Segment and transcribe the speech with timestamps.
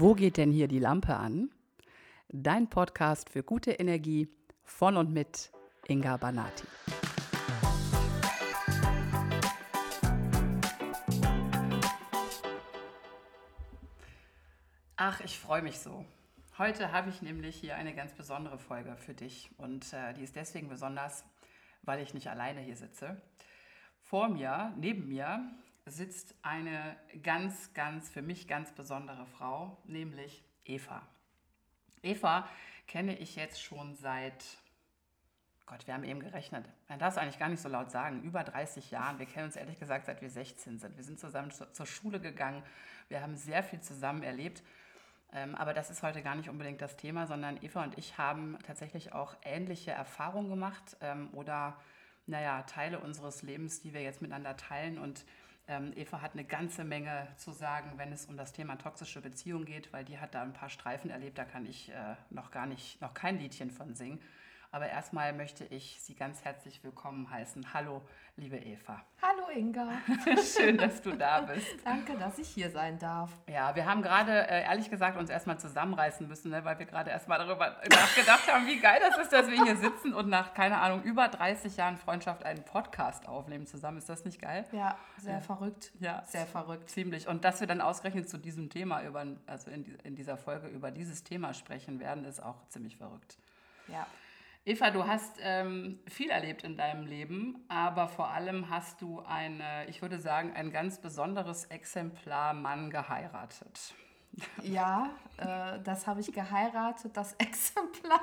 [0.00, 1.50] Wo geht denn hier die Lampe an?
[2.30, 4.30] Dein Podcast für gute Energie
[4.64, 5.52] von und mit
[5.88, 6.66] Inga Banati.
[14.96, 16.06] Ach, ich freue mich so.
[16.56, 20.34] Heute habe ich nämlich hier eine ganz besondere Folge für dich und äh, die ist
[20.34, 21.26] deswegen besonders,
[21.82, 23.20] weil ich nicht alleine hier sitze.
[24.00, 25.46] Vor mir, neben mir,
[25.86, 31.02] sitzt eine ganz, ganz, für mich ganz besondere Frau, nämlich Eva.
[32.02, 32.48] Eva
[32.86, 34.44] kenne ich jetzt schon seit,
[35.66, 38.42] Gott, wir haben eben gerechnet, man darf es eigentlich gar nicht so laut sagen, über
[38.42, 39.18] 30 Jahren.
[39.18, 40.96] Wir kennen uns ehrlich gesagt seit wir 16 sind.
[40.96, 42.62] Wir sind zusammen zur Schule gegangen,
[43.08, 44.62] wir haben sehr viel zusammen erlebt.
[45.32, 48.58] Ähm, aber das ist heute gar nicht unbedingt das Thema, sondern Eva und ich haben
[48.66, 51.76] tatsächlich auch ähnliche Erfahrungen gemacht ähm, oder,
[52.26, 54.98] naja, Teile unseres Lebens, die wir jetzt miteinander teilen.
[54.98, 55.24] Und
[55.70, 59.64] ähm, Eva hat eine ganze Menge zu sagen, wenn es um das Thema toxische Beziehung
[59.64, 62.66] geht, weil die hat da ein paar Streifen erlebt, da kann ich äh, noch gar
[62.66, 64.20] nicht, noch kein Liedchen von singen.
[64.72, 67.74] Aber erstmal möchte ich Sie ganz herzlich willkommen heißen.
[67.74, 68.02] Hallo,
[68.36, 69.04] liebe Eva.
[69.20, 69.88] Hallo Inga.
[70.56, 71.66] Schön, dass du da bist.
[71.84, 73.32] Danke, dass ich hier sein darf.
[73.48, 77.10] Ja, wir haben gerade, äh, ehrlich gesagt, uns erstmal zusammenreißen müssen, ne, weil wir gerade
[77.10, 80.78] erstmal darüber nachgedacht haben, wie geil das ist, dass wir hier sitzen und nach, keine
[80.78, 83.98] Ahnung, über 30 Jahren Freundschaft einen Podcast aufnehmen zusammen.
[83.98, 84.64] Ist das nicht geil?
[84.70, 85.40] Ja, sehr ja.
[85.40, 85.90] verrückt.
[85.98, 86.90] Ja, sehr verrückt.
[86.90, 87.26] Ziemlich.
[87.26, 90.92] Und dass wir dann ausgerechnet zu diesem Thema, über, also in, in dieser Folge über
[90.92, 93.36] dieses Thema sprechen werden, ist auch ziemlich verrückt.
[93.88, 94.06] Ja.
[94.66, 99.86] Eva, du hast ähm, viel erlebt in deinem Leben, aber vor allem hast du eine,
[99.88, 103.94] ich würde sagen, ein ganz besonderes Exemplar Mann geheiratet.
[104.62, 108.20] Ja, äh, das habe ich geheiratet, das Exemplar.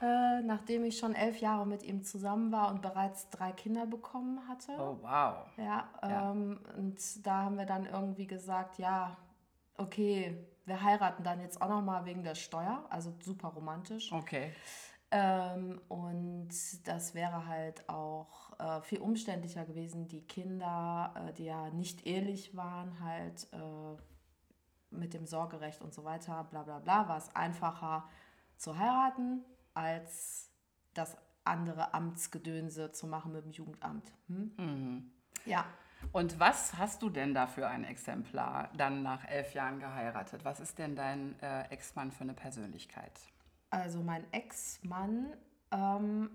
[0.00, 4.46] äh, nachdem ich schon elf Jahre mit ihm zusammen war und bereits drei Kinder bekommen
[4.48, 4.72] hatte.
[4.78, 5.46] Oh, wow.
[5.56, 6.74] Ja, ähm, ja.
[6.74, 9.16] und da haben wir dann irgendwie gesagt, ja,
[9.76, 10.36] okay,
[10.66, 14.12] wir heiraten dann jetzt auch noch mal wegen der Steuer, also super romantisch.
[14.12, 14.52] Okay.
[15.12, 16.48] Ähm, und
[16.84, 22.56] das wäre halt auch äh, viel umständlicher gewesen, die Kinder, äh, die ja nicht ehelich
[22.56, 24.02] waren, halt äh,
[24.90, 28.08] mit dem Sorgerecht und so weiter, bla bla bla, war es einfacher
[28.56, 29.44] zu heiraten,
[29.74, 30.50] als
[30.94, 34.12] das andere Amtsgedönse zu machen mit dem Jugendamt.
[34.26, 34.52] Hm?
[34.56, 35.10] Mhm.
[35.44, 35.64] Ja.
[36.12, 40.44] Und was hast du denn da für ein Exemplar dann nach elf Jahren geheiratet?
[40.44, 43.12] Was ist denn dein äh, Ex-Mann für eine Persönlichkeit?
[43.70, 45.32] Also mein Ex-Mann
[45.70, 46.30] ähm,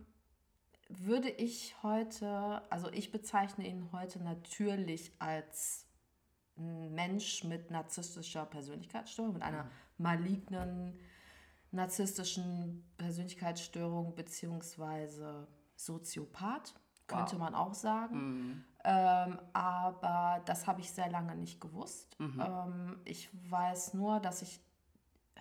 [0.90, 5.86] würde ich heute, also ich bezeichne ihn heute natürlich als
[6.56, 9.70] Mensch mit narzisstischer Persönlichkeitsstörung, mit einer mhm.
[9.98, 11.00] malignen
[11.72, 16.76] narzisstischen Persönlichkeitsstörung beziehungsweise Soziopath,
[17.08, 17.40] könnte wow.
[17.40, 18.16] man auch sagen.
[18.18, 18.64] Mhm.
[18.84, 22.20] Ähm, aber das habe ich sehr lange nicht gewusst.
[22.20, 22.42] Mhm.
[22.42, 24.60] Ähm, ich weiß nur, dass ich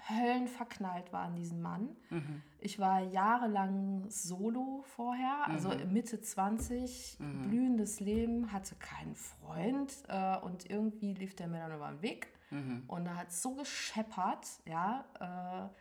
[0.09, 1.97] höllenverknallt war an diesen Mann.
[2.11, 2.43] Mhm.
[2.59, 5.93] Ich war jahrelang solo vorher, also mhm.
[5.93, 7.49] Mitte 20, mhm.
[7.49, 12.29] blühendes Leben, hatte keinen Freund äh, und irgendwie lief der mir dann über den Weg.
[12.51, 12.85] Mhm.
[12.87, 15.75] Und da hat es so gescheppert, ja, äh,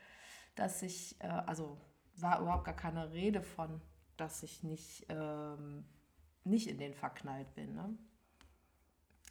[0.56, 1.78] dass ich, äh, also
[2.18, 3.82] war überhaupt gar keine Rede von,
[4.18, 5.86] dass ich nicht ähm,
[6.50, 7.76] nicht in den verknallt bin.
[7.76, 7.98] Ne?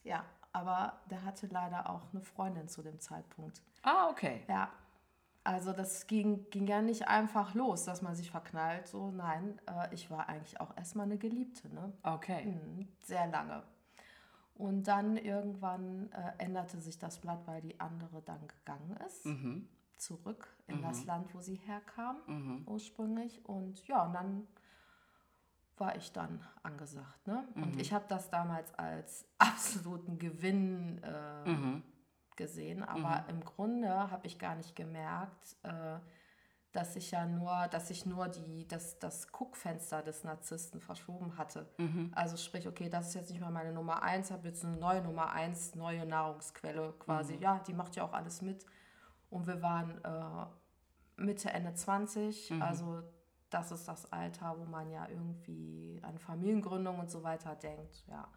[0.05, 3.63] Ja, aber der hatte leider auch eine Freundin zu dem Zeitpunkt.
[3.83, 4.43] Ah, okay.
[4.49, 4.71] Ja.
[5.45, 8.87] Also das ging, ging ja nicht einfach los, dass man sich verknallt.
[8.87, 11.73] So, nein, äh, ich war eigentlich auch erstmal eine Geliebte.
[11.73, 11.93] Ne?
[12.03, 12.45] Okay.
[12.45, 13.63] Mhm, sehr lange.
[14.55, 19.25] Und dann irgendwann äh, änderte sich das Blatt, weil die andere dann gegangen ist.
[19.25, 19.69] Mhm.
[19.97, 20.83] Zurück in mhm.
[20.83, 22.63] das Land, wo sie herkam, mhm.
[22.67, 23.45] ursprünglich.
[23.47, 24.47] Und ja, und dann
[25.81, 27.27] war ich dann angesagt.
[27.27, 27.47] Ne?
[27.55, 27.81] Und mhm.
[27.81, 31.83] ich habe das damals als absoluten Gewinn äh, mhm.
[32.37, 33.31] gesehen, aber mhm.
[33.31, 35.99] im Grunde habe ich gar nicht gemerkt, äh,
[36.73, 41.67] dass ich ja nur, dass ich nur die, das, das Guckfenster des Narzissten verschoben hatte.
[41.79, 42.13] Mhm.
[42.15, 45.03] Also sprich, okay, das ist jetzt nicht mehr meine Nummer eins, habe jetzt eine neue
[45.03, 47.37] Nummer eins, neue Nahrungsquelle quasi.
[47.37, 47.43] Mhm.
[47.43, 48.67] Ja, die macht ja auch alles mit.
[49.31, 52.63] Und wir waren äh, Mitte, Ende 20, Mhm.
[52.63, 53.03] also
[53.51, 58.05] das ist das Alter, wo man ja irgendwie an Familiengründung und so weiter denkt.
[58.09, 58.29] Ja.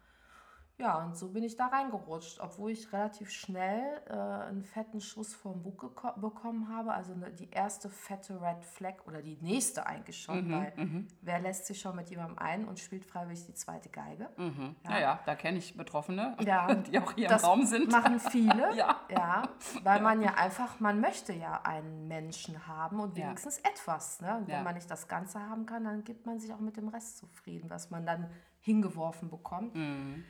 [0.78, 5.32] Ja, und so bin ich da reingerutscht, obwohl ich relativ schnell äh, einen fetten Schuss
[5.34, 6.92] vom Bug bekommen habe.
[6.92, 11.08] Also ne, die erste fette Red Flag oder die nächste eigentlich schon, Mhm, weil mhm.
[11.20, 14.28] wer lässt sich schon mit jemandem ein und spielt freiwillig die zweite Geige?
[14.36, 14.74] Mhm.
[14.84, 14.90] Ja.
[14.90, 17.92] Naja, da kenne ich Betroffene, Ja, die auch hier das im Raum sind.
[17.92, 18.74] machen viele.
[18.74, 18.96] Ja.
[19.10, 19.42] ja,
[19.84, 23.26] weil man ja einfach, man möchte ja einen Menschen haben und Ja.
[23.26, 24.20] wenigstens etwas.
[24.20, 24.36] Ne?
[24.38, 24.62] Und wenn Ja.
[24.62, 27.68] man nicht das Ganze haben kann, dann gibt man sich auch mit dem Rest zufrieden,
[27.70, 28.30] was man dann
[28.60, 29.74] hingeworfen bekommt.
[29.74, 30.24] Mhm.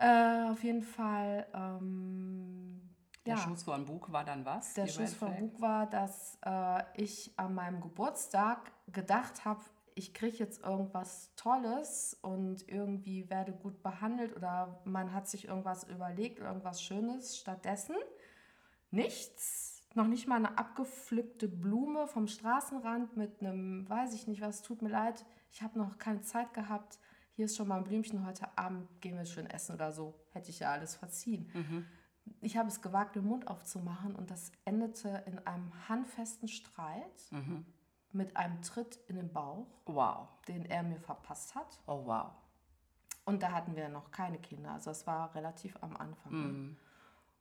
[0.00, 2.80] Äh, auf jeden Fall, ähm,
[3.26, 3.40] Der Ja.
[3.40, 4.74] Schuss von Bug war dann was?
[4.74, 5.40] Der Schuss vom Flag?
[5.40, 9.62] Bug war, dass äh, ich an meinem Geburtstag gedacht habe,
[9.94, 15.84] ich kriege jetzt irgendwas Tolles und irgendwie werde gut behandelt oder man hat sich irgendwas
[15.84, 17.38] überlegt, irgendwas Schönes.
[17.38, 17.96] Stattdessen
[18.90, 24.62] nichts, noch nicht mal eine abgepflückte Blume vom Straßenrand mit einem, weiß ich nicht was,
[24.62, 26.98] tut mir leid, ich habe noch keine Zeit gehabt.
[27.36, 30.14] Hier ist schon mal ein Blümchen, heute Abend gehen wir schön essen oder so.
[30.32, 31.50] Hätte ich ja alles verziehen.
[32.40, 37.30] Ich habe es gewagt, den Mund aufzumachen und das endete in einem handfesten Streit
[38.12, 40.28] mit einem Tritt in den Bauch, Wow.
[40.46, 41.80] den er mir verpasst hat.
[41.86, 42.30] Oh, wow.
[43.24, 46.32] Und da hatten wir noch keine Kinder, also es war relativ am Anfang.
[46.32, 46.76] ne?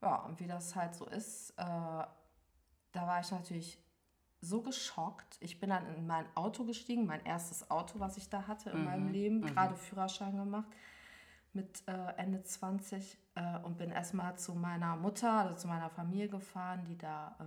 [0.02, 2.08] Ja, und wie das halt so ist, äh, da
[3.08, 3.83] war ich natürlich
[4.44, 5.38] so geschockt.
[5.40, 8.84] Ich bin dann in mein Auto gestiegen, mein erstes Auto, was ich da hatte in
[8.86, 10.68] meinem Leben, gerade Führerschein gemacht
[11.54, 16.28] mit äh, Ende 20 äh, und bin erstmal zu meiner Mutter, also zu meiner Familie
[16.28, 17.38] gefahren, die da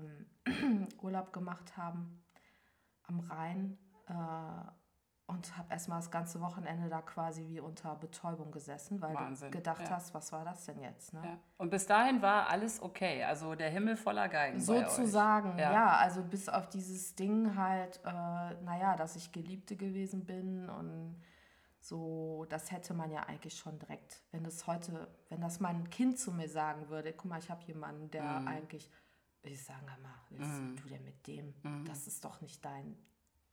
[0.47, 2.23] ähm, Urlaub gemacht haben
[3.09, 3.79] am Rhein
[4.09, 4.13] äh,
[5.29, 9.59] und habe erstmal das ganze Wochenende da quasi wie unter Betäubung gesessen, weil Wahnsinn, du
[9.59, 9.91] gedacht ja.
[9.91, 11.13] hast, was war das denn jetzt?
[11.13, 11.21] Ne?
[11.25, 11.39] Ja.
[11.59, 13.25] Und bis dahin war alles okay.
[13.25, 14.61] Also der Himmel voller Geigen.
[14.61, 15.73] Sozusagen, Ja.
[15.73, 15.97] ja.
[15.97, 18.11] Also bis auf dieses Ding halt, äh,
[18.63, 21.21] naja, dass ich Geliebte gewesen bin und
[21.81, 26.19] so, das hätte man ja eigentlich schon direkt, wenn das heute, wenn das mein Kind
[26.19, 28.49] zu mir sagen würde, guck mal, ich habe jemanden, der Mhm.
[28.49, 28.91] eigentlich,
[29.43, 31.55] ich sagen, hör mal, willst du denn mit dem?
[31.63, 31.85] Mhm.
[31.85, 32.97] Das ist doch nicht dein,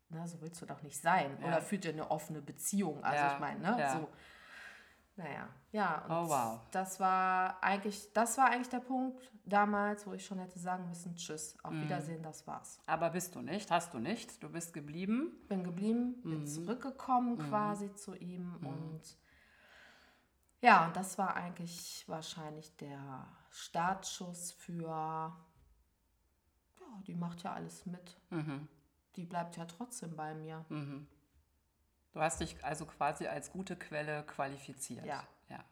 [0.09, 1.37] ne, so willst du doch nicht sein.
[1.41, 1.47] Ja.
[1.47, 3.03] Oder führt ihr eine offene Beziehung?
[3.03, 3.99] Also Ja, ich meine, ne, ja.
[3.99, 4.09] so.
[5.15, 6.59] Naja, ja, und Oh, wow.
[6.71, 11.15] das war eigentlich, das war eigentlich der Punkt damals, wo ich schon hätte sagen müssen,
[11.15, 11.83] tschüss, auf Mhm.
[11.83, 12.79] Wiedersehen, das war's.
[12.87, 14.41] Aber bist du nicht, hast du nicht.
[14.41, 15.31] Du bist geblieben.
[15.49, 16.47] Bin geblieben, bin Mhm.
[16.47, 19.01] zurückgekommen quasi zu ihm und
[20.61, 25.37] ja, und das war eigentlich wahrscheinlich der Startschuss für, ja,
[27.05, 28.17] die macht ja alles mit.
[28.31, 28.67] Mhm.
[29.15, 30.65] Die bleibt ja trotzdem bei mir.
[32.13, 35.05] Du hast dich also quasi als gute Quelle qualifiziert.
[35.05, 35.23] Ja.
[35.49, 35.63] ja.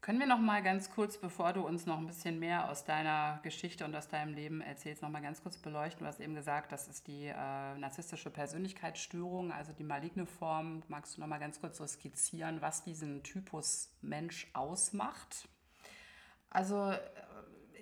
[0.00, 3.38] Können wir noch mal ganz kurz, bevor du uns noch ein bisschen mehr aus deiner
[3.42, 6.00] Geschichte und aus deinem Leben erzählst, noch mal ganz kurz beleuchten?
[6.00, 7.34] Du hast eben gesagt, das ist die äh,
[7.76, 10.82] narzisstische Persönlichkeitsstörung, also die maligne Form.
[10.88, 15.48] Magst du noch mal ganz kurz so skizzieren, was diesen Typus Mensch ausmacht?
[16.48, 16.92] Also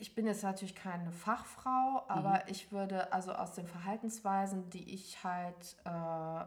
[0.01, 5.23] ich bin jetzt natürlich keine Fachfrau, aber ich würde also aus den Verhaltensweisen, die ich
[5.25, 6.45] halt äh,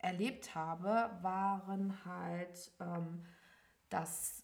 [0.00, 3.24] erlebt habe, waren halt, ähm,
[3.88, 4.42] dass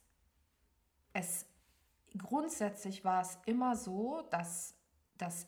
[1.12, 1.46] es
[2.16, 4.75] grundsätzlich war es immer so, dass,
[5.16, 5.46] dass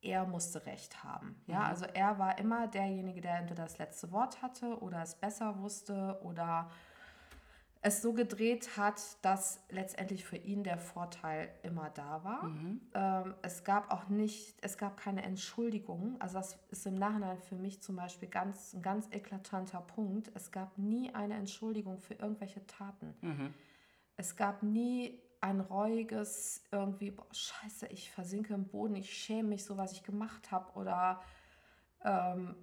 [0.00, 1.40] er musste Recht haben.
[1.46, 5.58] Ja, also er war immer derjenige, der entweder das letzte Wort hatte oder es besser
[5.60, 6.70] wusste oder
[7.86, 12.44] es so gedreht hat, dass letztendlich für ihn der Vorteil immer da war.
[12.94, 16.16] Ähm, es gab auch nicht, es gab keine Entschuldigung.
[16.18, 20.30] Also das ist im Nachhinein für mich zum Beispiel ganz, ein ganz eklatanter Punkt.
[20.34, 23.14] Es gab nie eine Entschuldigung für irgendwelche Taten.
[24.16, 29.64] Es gab nie ein reuiges irgendwie, boah, scheiße, ich versinke im Boden, ich schäme mich
[29.64, 31.20] so, was ich gemacht habe oder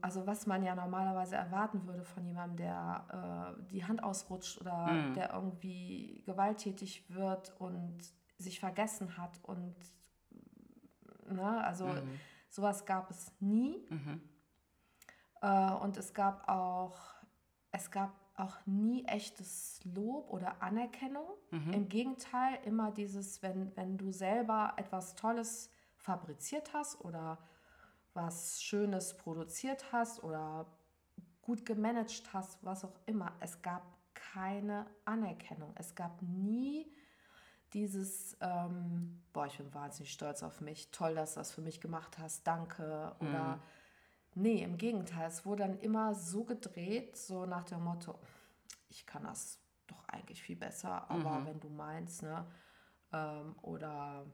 [0.02, 4.88] also was man ja normalerweise erwarten würde von jemandem, der äh, die Hand ausrutscht oder
[5.16, 7.98] der irgendwie gewalttätig wird und
[8.38, 9.76] sich vergessen hat und
[11.28, 11.88] ne, also
[12.50, 13.84] sowas gab es nie.
[15.42, 17.00] Äh, und es gab auch,
[17.72, 21.28] es gab auch nie echtes Lob oder Anerkennung.
[21.74, 27.38] Im Gegenteil, immer dieses, wenn, wenn du selber etwas Tolles fabriziert hast oder
[28.14, 30.66] was Schönes produziert hast oder
[31.42, 35.74] gut gemanagt hast, was auch immer, es gab keine Anerkennung.
[35.76, 36.92] Es gab nie
[37.74, 41.80] dieses, ähm, boah, ich bin wahnsinnig stolz auf mich, toll, dass du das für mich
[41.80, 43.16] gemacht hast, danke.
[43.20, 43.60] Oder
[44.36, 48.20] nee, im Gegenteil, es wurde dann immer so gedreht, so nach dem Motto,
[48.90, 52.46] ich kann das doch eigentlich viel besser, aber wenn du meinst, ne?
[53.14, 54.26] Ähm, oder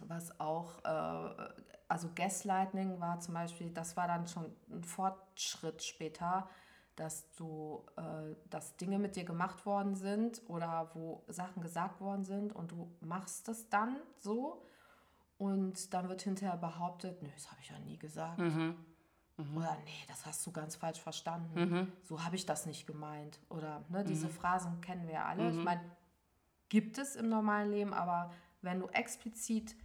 [0.00, 1.48] was auch, äh,
[1.88, 6.48] also Gaslighting war zum Beispiel, das war dann schon ein Fortschritt später,
[6.96, 12.24] dass du, äh, dass Dinge mit dir gemacht worden sind oder wo Sachen gesagt worden
[12.24, 14.64] sind und du machst es dann so
[15.38, 18.38] und dann wird hinterher behauptet, nö, das habe ich ja nie gesagt.
[19.54, 21.58] Oder nee, das hast du ganz falsch verstanden.
[22.04, 23.38] So habe ich das nicht gemeint.
[23.50, 25.50] Oder ne, diese Phrasen kennen wir ja alle.
[25.50, 25.82] Ich meine,
[26.70, 29.76] gibt es im normalen Leben, aber wenn du explizit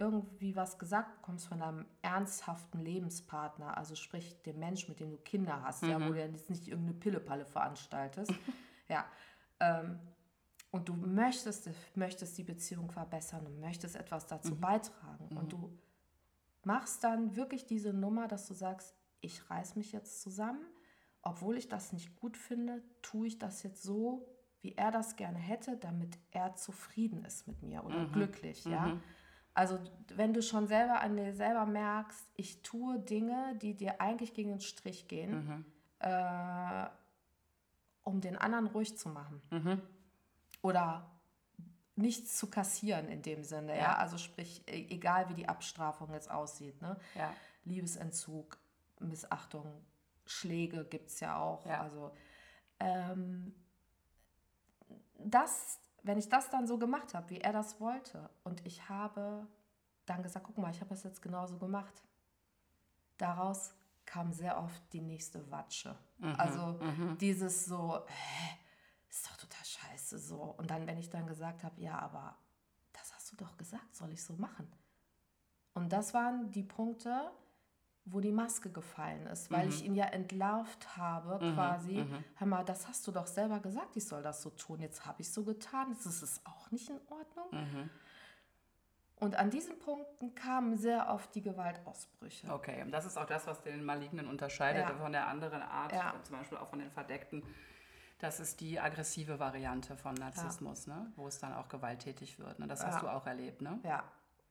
[0.00, 5.18] irgendwie was gesagt bekommst von einem ernsthaften Lebenspartner, also sprich dem Mensch, mit dem du
[5.18, 8.32] Kinder hast, ja, wo du jetzt nicht irgendeine Pillepalle veranstaltest,
[8.88, 9.04] ja,
[9.60, 9.98] ähm,
[10.72, 14.60] und du möchtest, möchtest die Beziehung verbessern und möchtest etwas dazu Mhm.
[14.60, 15.28] beitragen.
[15.36, 15.76] Und du
[16.64, 20.64] machst dann wirklich diese Nummer, dass du sagst, ich reiß mich jetzt zusammen,
[21.22, 24.26] obwohl ich das nicht gut finde, tue ich das jetzt so,
[24.62, 28.98] wie er das gerne hätte, damit er zufrieden ist mit mir oder glücklich, ja.
[29.54, 29.78] Also
[30.14, 34.50] wenn du schon selber an dir selber merkst, ich tue Dinge, die dir eigentlich gegen
[34.50, 35.64] den Strich gehen,
[35.98, 36.86] äh,
[38.04, 39.42] um den anderen ruhig zu machen
[40.62, 41.10] oder
[41.96, 43.82] nichts zu kassieren in dem Sinne, ja.
[43.82, 43.96] Ja.
[43.96, 46.98] Also sprich, e- egal wie die Abstrafung jetzt aussieht, ne?
[47.14, 47.32] Ja.
[47.64, 48.58] Liebesentzug,
[49.00, 49.84] Missachtung,
[50.24, 51.66] Schläge gibt es ja auch.
[51.66, 51.82] Ja.
[51.82, 52.12] Also
[52.78, 53.54] ähm,
[55.18, 59.46] das, wenn ich das dann so gemacht habe, wie er das wollte, und ich habe
[60.06, 62.02] dann gesagt, guck mal, ich habe das jetzt genauso gemacht.
[63.16, 63.74] Daraus
[64.06, 65.96] kam sehr oft die nächste Watsche.
[66.38, 66.78] also
[67.20, 68.56] dieses so, hä,
[69.08, 70.40] ist doch total scheiße so.
[70.56, 72.36] Und dann, wenn ich dann gesagt habe, ja, aber
[72.92, 74.70] das hast du doch gesagt, soll ich so machen?
[75.74, 77.30] Und das waren die Punkte,
[78.06, 82.04] wo die Maske gefallen ist, weil ich ihn ja entlarvt habe, quasi.
[82.36, 84.80] Hör mal, das hast du doch selber gesagt, ich soll das so tun.
[84.80, 87.90] Jetzt habe ich so getan, jetzt ist es auch nicht in Ordnung.
[89.16, 92.50] Und an diesen Punkten kamen sehr oft die Gewaltausbrüche.
[92.50, 94.94] Okay, und das ist auch das, was den Malignen unterscheidet Ja.
[94.96, 96.14] von der anderen Art, Ja.
[96.24, 97.42] zum Beispiel auch von den Verdeckten.
[98.18, 101.10] Das ist die aggressive Variante von Narzissmus, ne?
[101.16, 102.58] wo es dann auch gewalttätig wird.
[102.58, 102.66] Ne?
[102.66, 103.00] Das hast Ja.
[103.00, 103.78] du auch erlebt, ne?
[103.82, 104.04] Ja.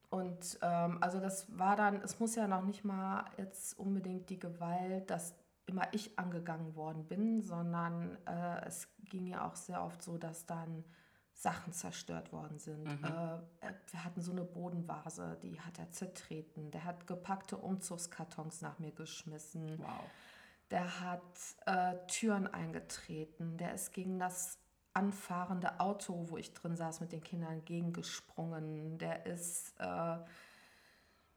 [0.10, 4.40] Und ähm, also das war dann, es muss ja noch nicht mal jetzt unbedingt die
[4.40, 5.36] Gewalt, dass
[5.68, 10.46] immer ich angegangen worden bin, sondern äh, es ging ja auch sehr oft so, dass
[10.48, 10.84] dann
[11.40, 12.86] Sachen zerstört worden sind.
[12.86, 16.70] Äh, äh, wir hatten so eine Bodenvase, die hat er zertreten.
[16.72, 19.80] Der hat gepackte Umzugskartons nach mir geschmissen.
[19.80, 20.02] Wow.
[20.70, 21.22] Der hat
[21.66, 23.58] äh, Türen eingetreten.
[23.58, 24.59] Der ist gegen das
[24.94, 28.98] anfahrende Auto, wo ich drin saß mit den Kindern, gegengesprungen.
[28.98, 30.18] Der ist, äh,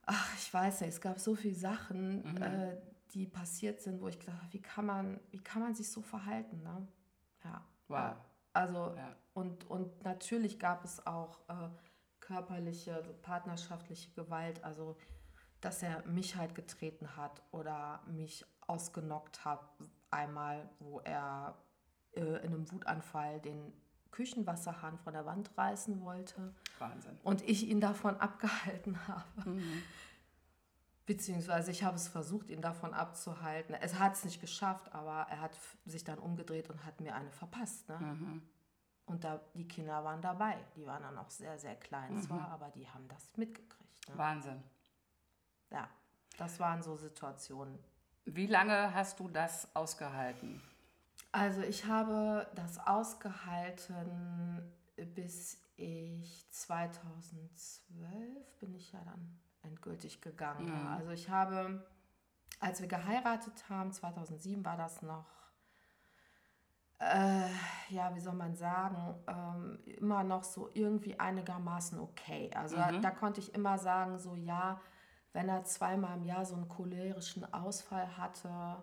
[0.06, 2.76] ach, ich weiß nicht, es gab so viele Sachen, äh,
[3.12, 6.00] die passiert sind, wo ich gedacht habe, wie kann man, wie kann man sich so
[6.02, 6.62] verhalten?
[6.62, 6.88] Ne?
[7.44, 7.64] Ja.
[7.88, 8.16] Wow.
[8.54, 9.16] Also, Ja.
[9.34, 11.68] und, und natürlich gab es auch äh,
[12.20, 14.96] körperliche, partnerschaftliche Gewalt, also
[15.60, 19.60] dass er mich halt getreten hat oder mich ausgenockt hat,
[20.10, 21.56] einmal, wo er
[22.12, 23.72] in einem Wutanfall den
[24.10, 27.18] Küchenwasserhahn von der Wand reißen wollte Wahnsinn.
[27.22, 29.60] und ich ihn davon abgehalten habe.
[31.06, 33.74] Beziehungsweise ich habe es versucht, ihn davon abzuhalten.
[33.74, 37.30] Es hat es nicht geschafft, aber er hat sich dann umgedreht und hat mir eine
[37.32, 37.88] verpasst.
[37.88, 38.40] Ne?
[39.06, 40.56] Und da, die Kinder waren dabei.
[40.76, 44.08] Die waren dann auch sehr, sehr klein zwar, aber die haben das mitgekriegt.
[44.10, 44.16] Ne?
[44.18, 44.62] Wahnsinn.
[45.70, 45.88] Ja,
[46.38, 47.78] das waren so Situationen.
[48.24, 50.62] Wie lange hast du das ausgehalten?
[51.32, 54.70] Also ich habe das ausgehalten,
[55.14, 60.68] bis ich 2012 bin ich ja dann endgültig gegangen.
[60.68, 60.96] Ja.
[60.96, 61.84] Also ich habe,
[62.60, 65.26] als wir geheiratet haben, 2007 war das noch,
[66.98, 67.48] äh,
[67.88, 72.50] ja, wie soll man sagen, ähm, immer noch so irgendwie einigermaßen okay.
[72.54, 74.80] Also da, da konnte ich immer sagen, so ja,
[75.32, 78.76] wenn er zweimal im Jahr so einen cholerischen Ausfall hatte,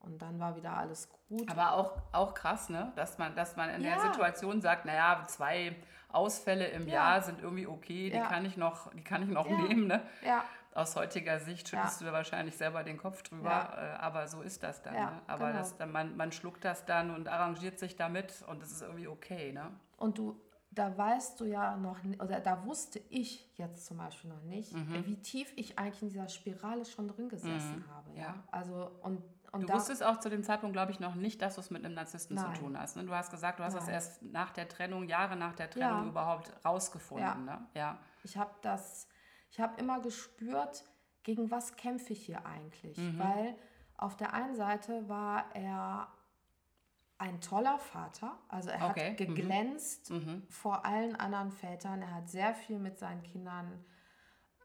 [0.00, 1.50] und dann war wieder alles gut.
[1.50, 2.92] Aber auch, auch krass, ne?
[2.96, 4.00] dass, man, dass man in der Ja.
[4.00, 5.76] Situation sagt, naja, zwei
[6.08, 6.94] Ausfälle im Ja.
[6.94, 8.26] Jahr sind irgendwie okay, die Ja.
[8.26, 9.86] kann ich noch, die kann ich noch nehmen.
[9.86, 10.02] Ne?
[10.24, 14.40] ja, Aus heutiger Sicht schüttelst du da wahrscheinlich selber den Kopf drüber, äh, aber so
[14.42, 14.94] ist das dann.
[14.94, 15.22] Ne?
[15.26, 15.58] Aber genau.
[15.58, 19.08] das, dann, man, man schluckt das dann und arrangiert sich damit und es ist irgendwie
[19.08, 19.52] okay.
[19.52, 19.70] Ne?
[19.98, 20.40] Und du,
[20.72, 25.04] da weißt du ja noch, oder da wusste ich jetzt zum Beispiel noch nicht, Mhm.
[25.06, 28.10] wie tief ich eigentlich in dieser Spirale schon drin gesessen habe.
[28.14, 28.22] Ja.
[28.22, 28.34] ja.
[28.52, 31.60] Also, und, und Du wusstest auch zu dem Zeitpunkt, glaube ich, noch nicht, dass du
[31.60, 32.54] es mit einem Narzissten Nein.
[32.54, 32.96] zu tun hast.
[32.96, 33.04] Ne?
[33.04, 33.94] Du hast gesagt, du hast das Nein.
[33.94, 36.08] erst nach der Trennung, Jahre nach der Trennung Ja.
[36.08, 37.26] überhaupt rausgefunden.
[37.26, 37.34] Ja.
[37.34, 37.66] Ne?
[37.74, 37.98] Ja.
[38.22, 39.08] ich habe das,
[39.50, 40.84] ich habe immer gespürt,
[41.22, 42.96] gegen was kämpfe ich hier eigentlich?
[42.98, 43.18] Mhm.
[43.18, 43.56] Weil
[43.96, 46.08] auf der einen Seite war er
[47.18, 49.34] ein toller Vater, also er Okay, hat mhm.
[49.34, 50.10] geglänzt
[50.48, 52.00] vor allen anderen Vätern.
[52.00, 53.99] Er hat sehr viel mit seinen Kindern äh,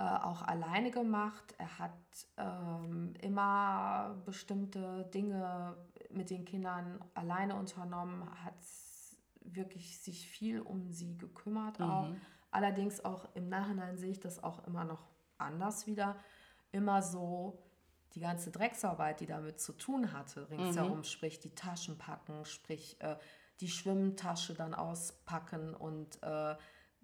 [0.04, 1.56] auch alleine gemacht.
[1.58, 1.92] Er hat
[2.38, 5.78] ähm, immer bestimmte Dinge
[6.10, 8.56] mit den Kindern alleine unternommen, hat
[9.42, 12.10] wirklich sich viel um sie gekümmert auch.
[12.52, 15.04] Allerdings auch im Nachhinein sehe ich das auch immer noch
[15.38, 16.16] anders wieder.
[16.72, 17.62] Immer so
[18.16, 23.18] die ganze Drecksarbeit, die damit zu tun hatte, ringsherum, sprich die Taschen packen, sprich äh,
[23.60, 26.56] die Schwimmtasche dann auspacken und äh,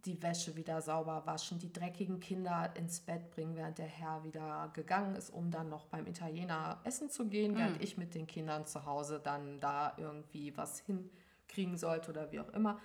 [0.05, 4.69] die Wäsche wieder sauber waschen, die dreckigen Kinder ins Bett bringen, während der Herr wieder
[4.73, 8.65] gegangen ist, um dann noch beim Italiener essen zu gehen, während ich mit den Kindern
[8.65, 12.79] zu Hause dann da irgendwie was hinkriegen sollte oder wie auch immer.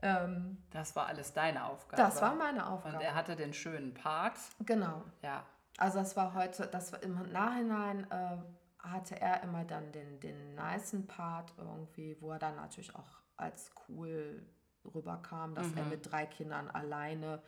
[0.00, 2.02] Ähm, das war alles deine Aufgabe.
[2.02, 2.96] Das war meine Aufgabe.
[2.96, 4.38] Und er hatte den schönen Part.
[4.60, 5.02] Genau.
[5.22, 5.44] Ja.
[5.76, 8.36] Also das war heute, das war im Nachhinein äh,
[8.78, 13.70] hatte er immer dann den, den nicen Part irgendwie, wo er dann natürlich auch als
[13.88, 14.44] cool
[14.84, 15.78] rüberkam, dass mhm.
[15.78, 17.42] er mit drei Kindern alleine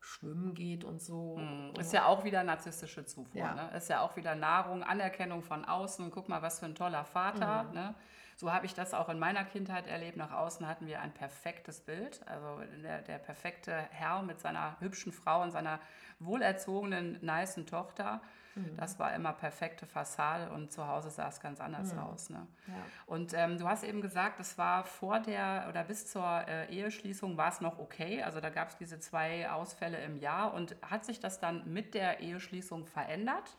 [0.00, 1.36] schwimmen geht und so.
[1.36, 1.74] Mhm.
[1.78, 3.40] Ist ja auch wieder narzisstische Zufuhr.
[3.40, 3.54] Ja.
[3.54, 3.76] Ne?
[3.76, 6.10] Ist ja auch wieder Nahrung, Anerkennung von außen.
[6.10, 7.64] Guck mal, was für ein toller Vater.
[7.64, 7.74] Mhm.
[7.74, 7.94] Ne?
[8.36, 10.16] So habe ich das auch in meiner Kindheit erlebt.
[10.16, 12.20] Nach außen hatten wir ein perfektes Bild.
[12.26, 15.80] Also der, der perfekte Herr mit seiner hübschen Frau und seiner
[16.20, 18.20] wohlerzogenen, niceen Tochter.
[18.56, 18.76] Mhm.
[18.76, 21.98] Das war immer perfekte Fassade und zu Hause sah es ganz anders mhm.
[22.00, 22.30] aus.
[22.30, 22.46] Ne?
[22.66, 22.74] Ja.
[23.06, 27.36] Und ähm, du hast eben gesagt, es war vor der oder bis zur äh, Eheschließung
[27.36, 28.22] war es noch okay.
[28.22, 30.54] Also da gab es diese zwei Ausfälle im Jahr.
[30.54, 33.56] Und hat sich das dann mit der Eheschließung verändert?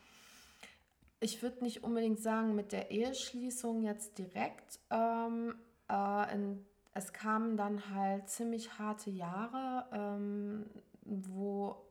[1.20, 4.80] Ich würde nicht unbedingt sagen mit der Eheschließung jetzt direkt.
[4.90, 5.56] Ähm,
[5.90, 10.66] äh, in, es kamen dann halt ziemlich harte Jahre, ähm,
[11.04, 11.87] wo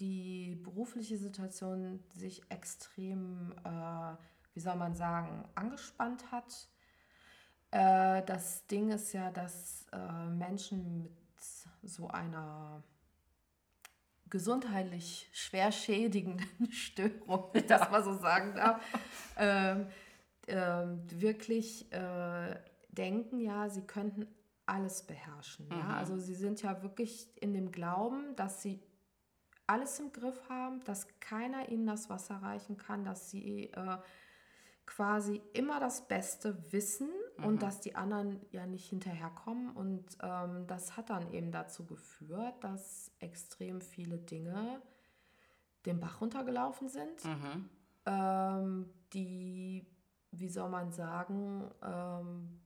[0.00, 4.16] die berufliche Situation sich extrem, äh,
[4.54, 6.68] wie soll man sagen, angespannt hat.
[7.70, 11.02] Äh, das Ding ist ja, dass äh, Menschen
[11.82, 12.82] mit so einer
[14.30, 18.82] gesundheitlich schwer schädigenden Störung, wenn ich das mal so sagen darf,
[19.36, 19.86] ähm,
[20.48, 22.56] ähm, wirklich äh,
[22.88, 24.26] denken, ja, sie könnten
[24.66, 25.66] alles beherrschen.
[25.66, 25.78] Mhm.
[25.78, 25.96] Ja?
[25.96, 28.80] Also sie sind ja wirklich in dem Glauben, dass sie
[29.66, 33.98] alles im Griff haben, dass keiner ihnen das Wasser reichen kann, dass sie äh,
[34.86, 37.44] quasi immer das Beste wissen mhm.
[37.44, 39.70] und dass die anderen ja nicht hinterherkommen.
[39.70, 44.82] Und ähm, das hat dann eben dazu geführt, dass extrem viele Dinge
[45.86, 47.68] den Bach runtergelaufen sind, mhm.
[48.06, 49.86] ähm, die,
[50.30, 52.60] wie soll man sagen, ähm,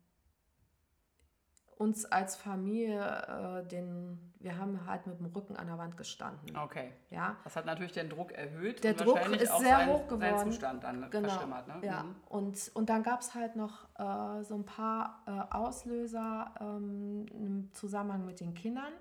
[1.77, 6.57] uns als Familie äh, den, wir haben halt mit dem Rücken an der Wand gestanden.
[6.57, 6.93] Okay.
[7.11, 7.37] Ja.
[7.45, 8.85] Das hat natürlich den Druck erhöht.
[8.85, 10.21] Der Druck ist sehr sein, hoch geworden.
[10.21, 11.29] Seinen Zustand dann genau.
[11.29, 11.69] verschlimmert.
[11.69, 11.87] Ne?
[11.87, 12.03] Ja.
[12.05, 12.17] Mhm.
[12.29, 17.73] Und, und dann gab es halt noch äh, so ein paar äh, Auslöser ähm, im
[17.73, 18.93] Zusammenhang mit den Kindern,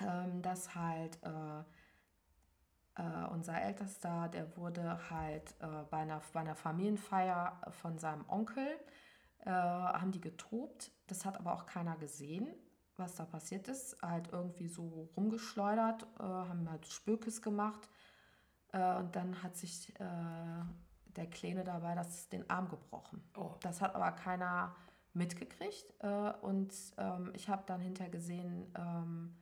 [0.00, 6.54] ähm, dass halt äh, äh, unser Ältester, der wurde halt äh, bei, einer, bei einer
[6.54, 8.66] Familienfeier von seinem Onkel,
[9.46, 12.48] haben die getobt das hat aber auch keiner gesehen,
[12.96, 13.96] was da passiert ist.
[14.02, 17.88] Halt irgendwie so rumgeschleudert, äh, haben halt Spökes gemacht.
[18.72, 20.64] Äh, und dann hat sich äh,
[21.16, 23.22] der Kleine dabei das, den Arm gebrochen.
[23.36, 23.54] Oh.
[23.60, 24.74] Das hat aber keiner
[25.12, 25.94] mitgekriegt.
[26.00, 29.36] Äh, und ähm, ich habe dann hinterher gesehen, ähm,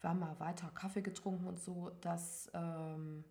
[0.00, 3.24] wir haben mal weiter Kaffee getrunken und so, dass ähm,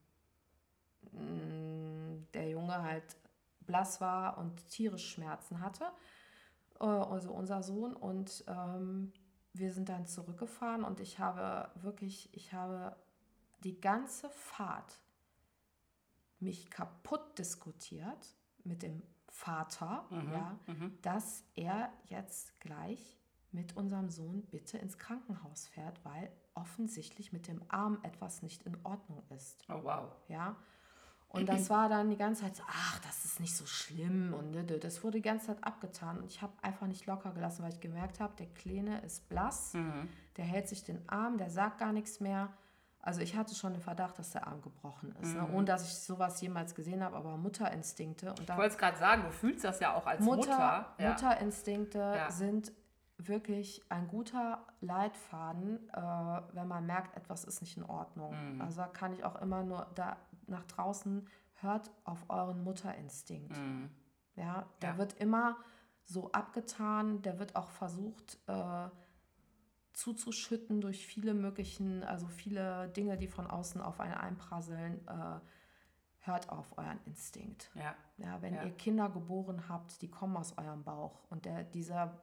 [2.33, 3.17] der Junge halt
[3.61, 5.85] blass war und tierisch Schmerzen hatte
[6.79, 7.93] äh, also unser Sohn.
[7.93, 9.13] Und ähm,
[9.53, 12.95] wir sind dann zurückgefahren und ich habe wirklich, ich habe
[13.63, 14.99] die ganze Fahrt
[16.39, 20.97] mich kaputt diskutiert mit dem Vater, mhm, ja, mhm.
[21.01, 23.19] dass er jetzt gleich
[23.51, 28.77] mit unserem Sohn bitte ins Krankenhaus fährt, weil offensichtlich mit dem Arm etwas nicht in
[28.83, 29.65] Ordnung ist.
[29.69, 30.11] Oh wow.
[30.27, 30.55] Ja.
[31.33, 34.35] Und das war dann die ganze Zeit so, ach, das ist nicht so schlimm.
[34.35, 36.19] Und das wurde die ganze Zeit abgetan.
[36.19, 39.73] Und ich habe einfach nicht locker gelassen, weil ich gemerkt habe, der Kleine ist blass,
[39.73, 40.09] mhm.
[40.37, 42.49] der hält sich den Arm, der sagt gar nichts mehr.
[43.01, 45.33] Also ich hatte schon den Verdacht, dass der Arm gebrochen ist.
[45.33, 45.41] Ne?
[45.41, 45.47] Mhm.
[45.47, 45.53] Ne?
[45.55, 48.29] Ohne dass ich sowas jemals gesehen habe, aber Mutterinstinkte.
[48.29, 50.37] Und ich wollte es gerade sagen, du fühlst das ja auch als Mutter.
[50.37, 51.09] Mutter ja.
[51.09, 52.31] Mutterinstinkte ja.
[52.31, 52.71] sind
[53.17, 56.01] wirklich ein guter Leitfaden, äh,
[56.53, 58.35] wenn man merkt, etwas ist nicht in Ordnung.
[58.55, 58.61] Mhm.
[58.61, 60.17] Also da kann ich auch immer nur da
[60.47, 63.57] nach draußen, hört auf euren Mutterinstinkt.
[63.57, 63.89] Mhm.
[64.35, 64.97] Ja, der ja.
[64.97, 65.57] wird immer
[66.05, 68.89] so abgetan, der wird auch versucht äh,
[69.93, 75.07] zuzuschütten durch viele möglichen, also viele Dinge, die von außen auf einen einprasseln.
[75.07, 75.39] Äh,
[76.25, 77.69] hört auf euren Instinkt.
[77.75, 77.95] Ja.
[78.17, 78.63] Ja, wenn ja.
[78.63, 82.21] ihr Kinder geboren habt, die kommen aus eurem Bauch und der, dieser,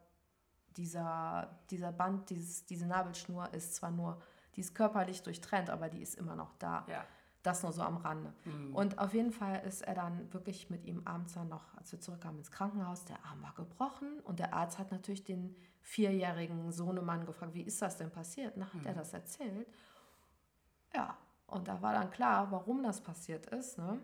[0.77, 4.21] dieser, dieser Band, dieses, diese Nabelschnur ist zwar nur,
[4.57, 6.87] die ist körperlich durchtrennt, aber die ist immer noch da.
[6.89, 7.05] Ja.
[7.43, 8.35] Das nur so am Rande.
[8.45, 8.75] Mhm.
[8.75, 12.01] Und auf jeden Fall ist er dann wirklich mit ihm abends dann noch, als wir
[12.01, 17.25] zurückkamen ins Krankenhaus, der Arm war gebrochen und der Arzt hat natürlich den vierjährigen Sohnemann
[17.25, 18.55] gefragt, wie ist das denn passiert?
[18.57, 18.87] Na, hat mhm.
[18.87, 19.69] er das erzählt?
[20.95, 23.79] Ja, und da war dann klar, warum das passiert ist.
[23.79, 24.01] Ne?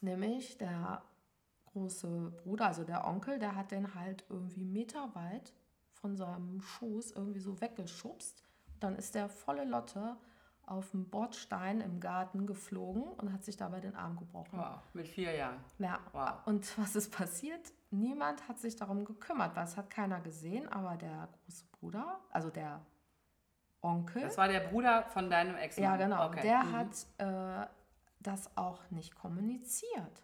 [0.00, 1.02] Nämlich der
[1.66, 5.52] große Bruder, also der Onkel, der hat den halt irgendwie meterweit
[5.92, 8.42] von seinem Schoß irgendwie so weggeschubst.
[8.80, 10.16] Dann ist der volle Lotte
[10.70, 14.58] auf dem Bordstein im Garten geflogen und hat sich dabei den Arm gebrochen.
[14.58, 15.58] Wow, mit vier Jahren.
[15.78, 16.46] Ja, wow.
[16.46, 17.72] und was ist passiert?
[17.90, 22.50] Niemand hat sich darum gekümmert, weil es hat keiner gesehen, aber der große Bruder, also
[22.50, 22.80] der
[23.80, 24.22] Onkel.
[24.22, 26.26] Das war der Bruder von deinem ex Ja, genau.
[26.26, 26.42] Okay.
[26.42, 26.72] Der mhm.
[26.72, 27.66] hat äh,
[28.20, 30.22] das auch nicht kommuniziert,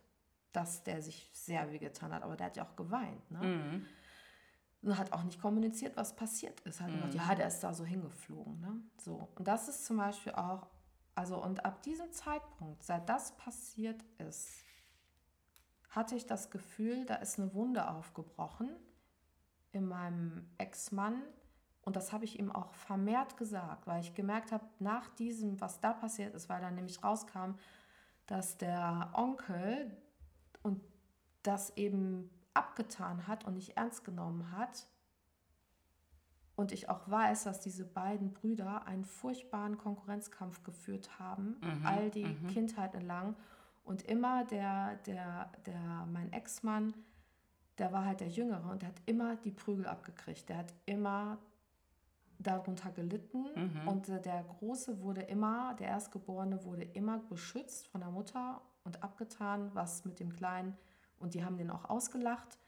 [0.52, 2.22] dass der sich sehr wehgetan hat.
[2.22, 3.30] Aber der hat ja auch geweint.
[3.30, 3.38] Ne?
[3.38, 3.86] Mhm.
[4.84, 6.80] Und hat auch nicht kommuniziert, was passiert ist.
[6.80, 6.96] Hat mhm.
[6.96, 8.60] gesagt, ja, der ist da so hingeflogen.
[8.60, 8.82] Ne?
[8.98, 9.28] So.
[9.34, 10.66] Und das ist zum Beispiel auch,
[11.14, 14.50] also und ab diesem Zeitpunkt, seit das passiert ist,
[15.88, 18.68] hatte ich das Gefühl, da ist eine Wunde aufgebrochen
[19.72, 21.22] in meinem Ex-Mann.
[21.82, 25.80] Und das habe ich ihm auch vermehrt gesagt, weil ich gemerkt habe, nach diesem, was
[25.80, 27.54] da passiert ist, weil dann nämlich rauskam,
[28.26, 29.96] dass der Onkel
[30.62, 30.80] und
[31.42, 34.86] das eben abgetan hat und nicht ernst genommen hat.
[36.56, 42.10] Und ich auch weiß, dass diese beiden Brüder einen furchtbaren Konkurrenzkampf geführt haben, mhm, all
[42.10, 42.46] die mhm.
[42.46, 43.34] Kindheit entlang.
[43.82, 46.94] Und immer der, der, der, mein Ex-Mann,
[47.78, 50.48] der war halt der Jüngere und der hat immer die Prügel abgekriegt.
[50.48, 51.38] Der hat immer
[52.38, 53.88] darunter gelitten mhm.
[53.88, 59.70] und der Große wurde immer, der Erstgeborene wurde immer beschützt von der Mutter und abgetan,
[59.74, 60.76] was mit dem Kleinen
[61.24, 62.58] und die haben den auch ausgelacht,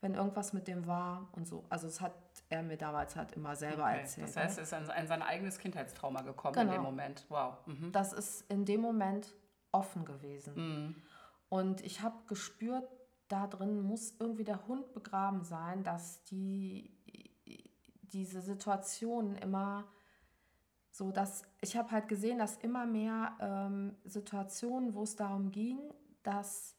[0.00, 1.64] wenn irgendwas mit dem war und so.
[1.70, 2.14] Also das hat
[2.50, 4.00] er mir damals halt immer selber okay.
[4.00, 4.28] erzählt.
[4.28, 4.62] Das heißt, ne?
[4.62, 6.72] es ist an, sein eigenes Kindheitstrauma gekommen genau.
[6.72, 7.24] in dem Moment.
[7.30, 7.66] Wow.
[7.66, 7.90] Mhm.
[7.90, 9.34] Das ist in dem Moment
[9.72, 10.54] offen gewesen.
[10.54, 10.94] Mhm.
[11.48, 12.86] Und ich habe gespürt,
[13.28, 16.94] da drin muss irgendwie der Hund begraben sein, dass die
[18.12, 19.88] diese Situationen immer
[20.90, 25.80] so, dass ich habe halt gesehen, dass immer mehr ähm, Situationen, wo es darum ging,
[26.22, 26.76] dass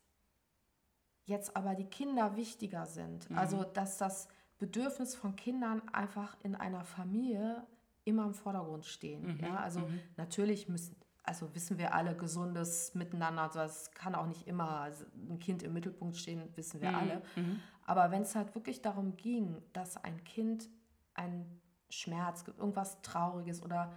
[1.26, 3.30] jetzt aber die Kinder wichtiger sind.
[3.30, 3.38] Mhm.
[3.38, 7.66] Also, dass das Bedürfnis von Kindern einfach in einer Familie
[8.06, 9.36] immer im Vordergrund stehen.
[9.36, 9.40] Mhm.
[9.44, 10.00] Ja, also mhm.
[10.16, 14.90] natürlich müssen, also wissen wir alle, gesundes Miteinander, also das kann auch nicht immer
[15.30, 16.96] ein Kind im Mittelpunkt stehen, wissen wir mhm.
[16.96, 17.22] alle.
[17.36, 17.60] Mhm.
[17.86, 20.70] Aber wenn es halt wirklich darum ging, dass ein Kind
[21.16, 23.94] einen Schmerz, irgendwas Trauriges oder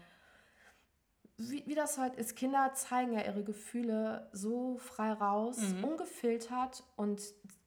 [1.39, 2.37] wie, wie das halt ist.
[2.37, 5.85] Kinder zeigen ja ihre Gefühle so frei raus, mhm.
[5.85, 7.23] ungefiltert und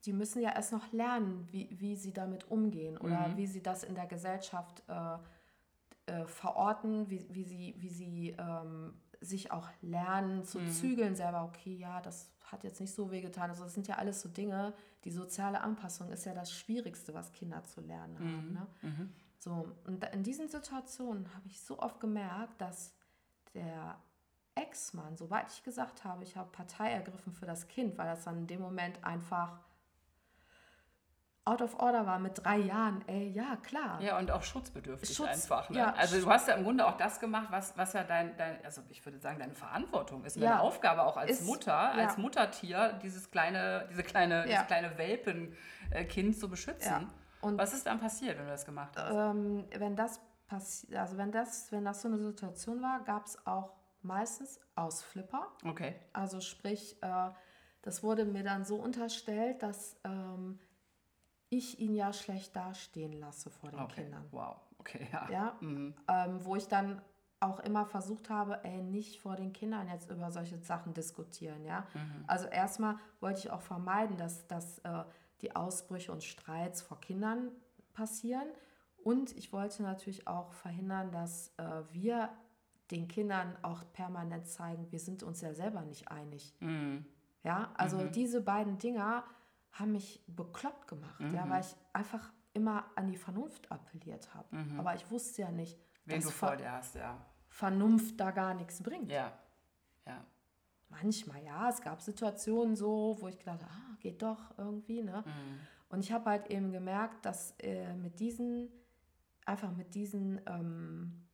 [0.06, 3.38] die müssen ja erst noch lernen, wie, wie sie damit umgehen oder mhm.
[3.38, 5.18] wie sie das in der Gesellschaft äh,
[6.12, 10.72] äh, verorten, wie, wie sie, wie sie ähm, sich auch lernen zu mhm.
[10.72, 11.46] zügeln selber.
[11.46, 13.50] Okay, ja, das hat jetzt nicht so wehgetan.
[13.52, 14.74] Also das sind ja alles so Dinge.
[15.06, 18.48] Die soziale Anpassung ist ja das Schwierigste, was Kinder zu lernen haben.
[18.48, 18.54] Mhm.
[18.54, 18.68] Ne?
[18.82, 19.14] Mhm.
[19.38, 22.94] So, und in diesen Situationen habe ich so oft gemerkt, dass
[23.54, 23.98] der
[24.56, 28.40] Ex-Mann, soweit ich gesagt habe, ich habe Partei ergriffen für das Kind, weil das dann
[28.40, 29.60] in dem Moment einfach
[31.44, 34.00] out of order war mit drei Jahren, ey, ja, klar.
[34.00, 35.70] Ja, und auch schutzbedürftig Schutz, einfach.
[35.70, 35.80] Ne?
[35.80, 38.64] Ja, also du hast ja im Grunde auch das gemacht, was, was ja dein, dein,
[38.64, 40.50] also ich würde sagen, deine Verantwortung ist, ja.
[40.50, 42.22] deine Aufgabe auch als ist, Mutter, als ja.
[42.22, 47.10] Muttertier, dieses kleine, diese kleine, dieses kleine Welpenkind zu beschützen.
[47.42, 49.12] Und Was ist dann passiert, wenn du das gemacht hast?
[49.12, 50.20] Ähm, wenn das
[50.52, 55.48] passiert, also wenn das, wenn das so eine Situation war, gab es auch meistens Ausflipper.
[55.64, 55.96] Okay.
[56.12, 57.30] Also sprich, äh,
[57.82, 60.60] das wurde mir dann so unterstellt, dass ähm,
[61.50, 64.04] ich ihn ja schlecht dastehen lasse vor den okay.
[64.04, 64.26] Kindern.
[64.32, 65.30] Wow, okay, ja.
[65.30, 65.58] ja?
[65.62, 65.94] Mhm.
[66.10, 67.02] Ähm, wo ich dann
[67.40, 71.88] auch immer versucht habe, ey, nicht vor den Kindern jetzt über solche Sachen diskutieren, ja.
[71.94, 72.26] Mhm.
[72.28, 75.04] Also erstmal wollte ich auch vermeiden, dass, dass äh,
[75.42, 77.52] die Ausbrüche und Streits vor Kindern
[77.94, 78.48] passieren.
[79.04, 82.30] Und ich wollte natürlich auch verhindern, dass äh, wir
[82.92, 86.54] den Kindern auch permanent zeigen, wir sind uns ja selber nicht einig.
[86.60, 87.06] Mhm.
[87.44, 88.12] Ja, also mhm.
[88.12, 89.24] diese beiden Dinger
[89.72, 91.34] haben mich bekloppt gemacht, mhm.
[91.34, 94.56] ja, weil ich einfach immer an die Vernunft appelliert habe.
[94.56, 94.80] Mhm.
[94.80, 97.18] Aber ich wusste ja nicht, Wen dass Ver hast, ja.
[97.48, 99.12] Vernunft da gar nichts bringt.
[99.12, 99.32] Ja,
[100.06, 100.26] ja.
[100.90, 105.02] Manchmal ja, es gab Situationen so, wo ich gedacht habe, ah, geht doch irgendwie.
[105.02, 105.24] Ne?
[105.26, 105.60] Mhm.
[105.90, 108.70] Und ich habe halt eben gemerkt, dass äh, mit diesen,
[109.52, 111.28] einfach mit diesen ähm,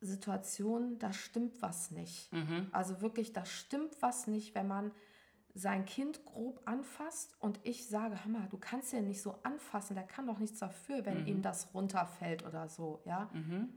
[0.00, 2.32] Situationen, da stimmt was nicht.
[2.32, 2.68] Mhm.
[2.72, 4.92] Also wirklich, da stimmt was nicht, wenn man
[5.54, 9.94] sein Kind grob anfasst und ich sage, hör mal, du kannst ihn nicht so anfassen,
[9.94, 11.26] der kann doch nichts dafür, wenn mhm.
[11.26, 13.28] ihm das runterfällt oder so, ja.
[13.32, 13.68] Mhm.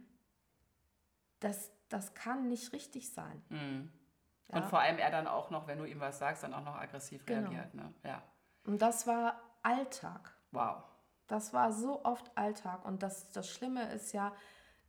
[1.41, 3.41] Das, das kann nicht richtig sein.
[3.49, 3.91] Mhm.
[4.47, 4.57] Ja.
[4.57, 6.75] Und vor allem er dann auch noch, wenn du ihm was sagst, dann auch noch
[6.75, 7.49] aggressiv genau.
[7.49, 7.73] reagiert.
[7.73, 7.93] Ne?
[8.03, 8.23] Ja.
[8.63, 10.33] Und das war Alltag.
[10.51, 10.83] Wow.
[11.27, 12.85] Das war so oft Alltag.
[12.85, 14.33] Und das, das Schlimme ist ja,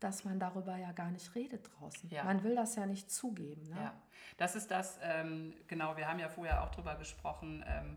[0.01, 2.11] dass man darüber ja gar nicht redet draußen.
[2.11, 2.25] Ja.
[2.25, 3.68] Man will das ja nicht zugeben.
[3.70, 3.77] Ne?
[3.77, 3.94] Ja,
[4.37, 7.96] das ist das, ähm, genau, wir haben ja vorher auch darüber gesprochen, ähm,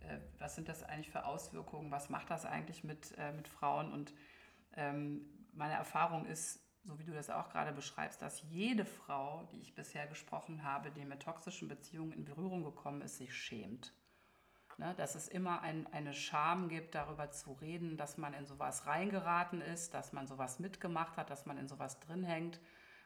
[0.00, 3.92] äh, was sind das eigentlich für Auswirkungen, was macht das eigentlich mit, äh, mit Frauen
[3.92, 4.12] und
[4.74, 9.60] ähm, meine Erfahrung ist, so wie du das auch gerade beschreibst, dass jede Frau, die
[9.60, 13.92] ich bisher gesprochen habe, die mit toxischen Beziehungen in Berührung gekommen ist, sich schämt.
[14.78, 14.94] Ne?
[14.96, 19.60] Dass es immer ein, eine Scham gibt, darüber zu reden, dass man in sowas reingeraten
[19.62, 22.60] ist, dass man sowas mitgemacht hat, dass man in sowas drin hängt,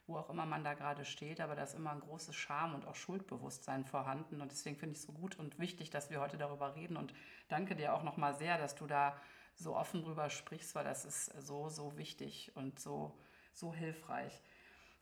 [0.07, 1.41] wo auch immer man da gerade steht.
[1.41, 4.41] Aber da ist immer ein großes Scham und auch Schuldbewusstsein vorhanden.
[4.41, 6.97] Und deswegen finde ich es so gut und wichtig, dass wir heute darüber reden.
[6.97, 7.15] Und
[7.49, 9.17] danke dir auch nochmal sehr, dass du da
[9.55, 13.17] so offen drüber sprichst, weil das ist so, so wichtig und so,
[13.53, 14.43] so hilfreich.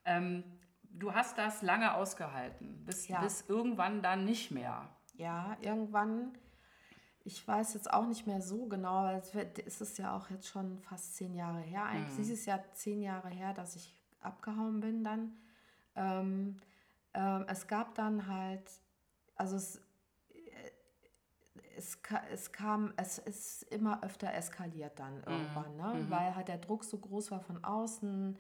[0.05, 0.45] Ähm,
[0.83, 3.21] du hast das lange ausgehalten, bis, Ja.
[3.21, 4.89] bis irgendwann dann nicht mehr.
[5.15, 6.37] Ja, irgendwann,
[7.29, 10.49] ich weiß jetzt auch nicht mehr so genau, weil es es ist ja auch jetzt
[10.49, 11.85] schon fast zehn Jahre her.
[11.85, 15.37] Eigentlich dieses Jahr zehn Jahre her, dass ich abgehauen bin dann.
[15.95, 16.57] Ähm,
[17.13, 18.63] ähm, es gab dann halt,
[19.37, 19.77] also es,
[20.31, 20.71] äh,
[21.77, 21.99] es,
[22.33, 26.07] es kam, es ist immer öfter eskaliert dann irgendwann, ne?
[26.09, 28.39] weil halt der Druck so groß war von außen,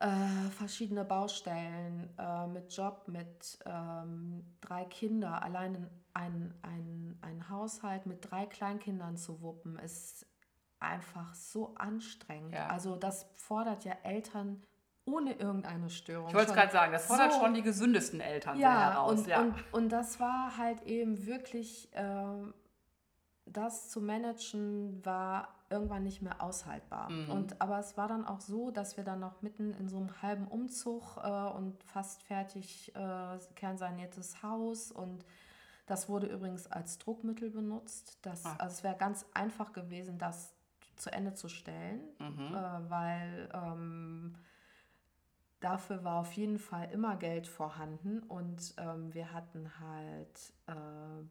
[0.00, 8.06] äh, verschiedene Baustellen äh, mit Job, mit ähm, drei Kindern, allein ein, ein, ein Haushalt
[8.06, 10.26] mit drei Kleinkindern zu wuppen, ist
[10.80, 12.54] einfach so anstrengend.
[12.54, 12.68] Ja.
[12.68, 14.62] Also das fordert ja Eltern
[15.04, 16.28] ohne irgendeine Störung.
[16.28, 19.20] Ich wollte es gerade sagen, das fordert so- schon die gesündesten Eltern ja, heraus.
[19.20, 19.40] und, ja.
[19.40, 22.54] Und, und das war halt eben wirklich, ähm,
[23.44, 27.10] das zu managen war irgendwann nicht mehr aushaltbar.
[27.10, 27.30] Mhm.
[27.30, 30.22] Und, aber es war dann auch so, dass wir dann noch mitten in so einem
[30.22, 35.24] halben Umzug äh, und fast fertig äh, kernsaniertes Haus und
[35.86, 38.18] das wurde übrigens als Druckmittel benutzt.
[38.22, 38.56] Das, Ah.
[38.58, 40.52] Also es wäre ganz einfach gewesen, das
[40.96, 42.54] zu Ende zu stellen, Mhm.
[42.54, 44.34] äh, weil ähm,
[45.60, 51.22] dafür war auf jeden Fall immer Geld vorhanden und ähm, wir hatten halt äh,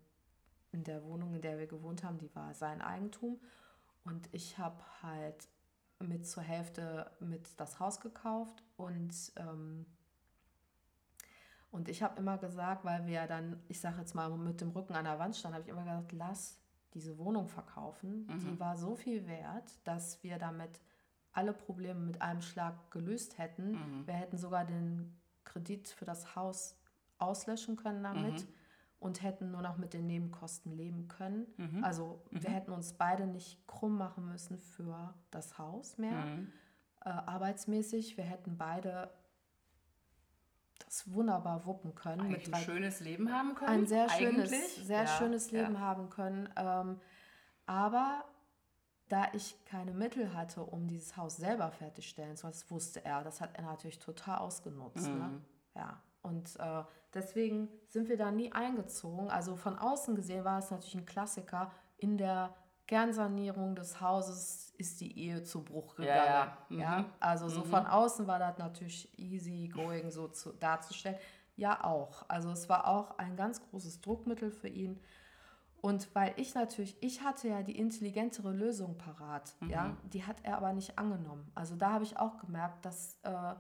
[0.72, 3.40] in der Wohnung, in der wir gewohnt haben, die war sein Eigentum
[4.04, 5.48] und ich habe halt
[6.00, 9.86] mit zur Hälfte mit das Haus gekauft und ähm,
[11.76, 14.70] und ich habe immer gesagt, weil wir ja dann, ich sage jetzt mal, mit dem
[14.70, 16.58] Rücken an der Wand standen, habe ich immer gesagt, lass
[16.94, 18.26] diese Wohnung verkaufen.
[18.40, 20.80] Die war so viel wert, dass wir damit
[21.34, 23.78] alle Probleme mit einem Schlag gelöst hätten.
[24.06, 26.80] Wir hätten sogar den Kredit für das Haus
[27.18, 28.48] auslöschen können damit
[29.00, 31.46] und hätten nur noch mit den Nebenkosten leben können.
[31.84, 36.26] Also wir hätten uns beide nicht krumm machen müssen für das Haus mehr.
[36.26, 36.54] Mhm.
[37.02, 39.12] Äh, arbeitsmäßig, wir hätten beide
[40.96, 42.22] das wunderbar wuppen können.
[42.22, 43.70] Eigentlich mit ein schönes Leben haben können.
[43.72, 44.50] ein sehr schönes,
[44.86, 45.62] sehr Ja, schönes ja.
[45.62, 46.50] Leben haben können.
[46.56, 47.00] Ähm,
[47.66, 48.24] aber
[49.10, 53.24] da ich keine Mittel hatte, um dieses Haus selber fertigstellen zu lassen, das wusste er.
[53.24, 55.08] Das hat er natürlich total ausgenutzt.
[55.08, 55.18] Mhm.
[55.18, 55.42] Ne?
[55.76, 56.02] Ja.
[56.22, 59.30] Und äh, deswegen sind wir da nie eingezogen.
[59.30, 61.72] Also von außen gesehen war es natürlich ein Klassiker.
[61.98, 62.56] In der
[62.88, 66.28] Kernsanierung des Hauses ist die Ehe zu Bruch Ja, gegangen.
[66.28, 66.58] ja.
[66.70, 66.80] Mhm.
[66.80, 71.18] Ja, also so von außen war das natürlich easy going so zu, darzustellen.
[71.56, 72.26] Ja, auch.
[72.28, 75.00] Also es war auch ein ganz großes Druckmittel für ihn.
[75.82, 80.58] Und weil ich natürlich, ich hatte ja die intelligentere Lösung parat, ja, die hat er
[80.58, 81.52] aber nicht angenommen.
[81.54, 83.54] Also da habe ich auch gemerkt, dass äh,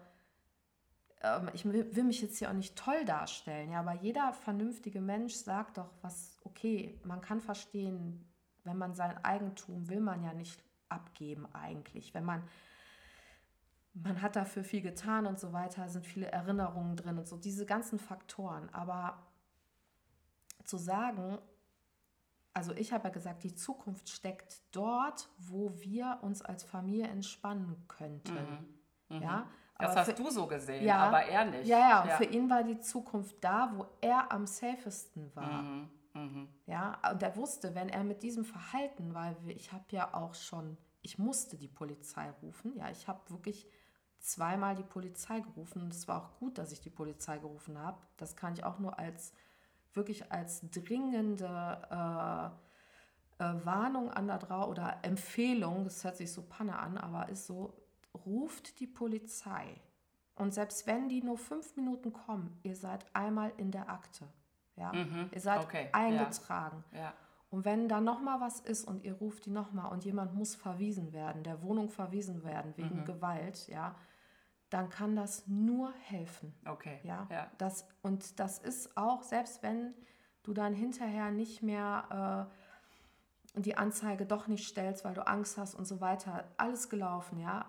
[1.21, 5.01] ähm, ich will, will mich jetzt hier auch nicht toll darstellen, ja, aber jeder vernünftige
[5.01, 8.27] Mensch sagt doch, was, okay, man kann verstehen,
[8.65, 12.13] wenn man sein Eigentum will man ja nicht abgeben eigentlich.
[12.13, 12.43] Wenn man,
[13.93, 17.65] man hat dafür viel getan und so weiter, sind viele Erinnerungen drin und so, diese
[17.65, 18.69] ganzen Faktoren.
[18.73, 19.17] Aber
[20.63, 21.37] zu sagen,
[22.53, 27.85] also ich habe ja gesagt, die Zukunft steckt dort, wo wir uns als Familie entspannen
[27.87, 28.35] könnten.
[29.09, 29.43] Ja, Mhm.
[29.77, 31.07] Das aber hast für- du so gesehen, Ja.
[31.07, 31.67] aber er nicht.
[31.67, 35.61] ja, ja, und für ihn war die Zukunft da, wo er am safesten war.
[35.63, 35.89] Mhm.
[36.15, 36.47] Mhm.
[36.65, 40.77] Ja, und er wusste, wenn er mit diesem Verhalten, weil ich habe ja auch schon,
[41.01, 42.75] ich musste die Polizei rufen.
[42.75, 43.67] Ja, ich habe wirklich
[44.19, 48.01] zweimal die Polizei gerufen es war auch gut, dass ich die Polizei gerufen habe.
[48.17, 49.33] Das kann ich auch nur als
[49.93, 51.45] wirklich als dringende
[51.91, 57.29] äh, äh, Warnung an da drauf oder Empfehlung, das hört sich so panne an, aber
[57.29, 57.73] ist so,
[58.25, 59.81] ruft die Polizei.
[60.35, 64.27] Und selbst wenn die nur fünf Minuten kommen, ihr seid einmal in der Akte.
[64.75, 64.91] Ja?
[64.93, 65.65] Ihr seid Mhm.
[65.65, 65.99] Okay, ja.
[65.99, 66.83] eingetragen.
[66.91, 67.13] Ja.
[67.49, 71.13] Und wenn da nochmal was ist und ihr ruft die nochmal und jemand muss verwiesen
[71.13, 73.05] werden, der Wohnung verwiesen werden wegen Mhm.
[73.05, 73.95] Gewalt, ja,
[74.69, 76.53] dann kann das nur helfen.
[76.67, 76.99] Okay.
[77.03, 77.47] Ja, Ja.
[77.57, 79.93] Das, und das ist auch, selbst wenn
[80.43, 82.49] du dann hinterher nicht mehr
[83.57, 87.39] äh, die Anzeige doch nicht stellst, weil du Angst hast und so weiter, alles gelaufen,
[87.39, 87.65] ja.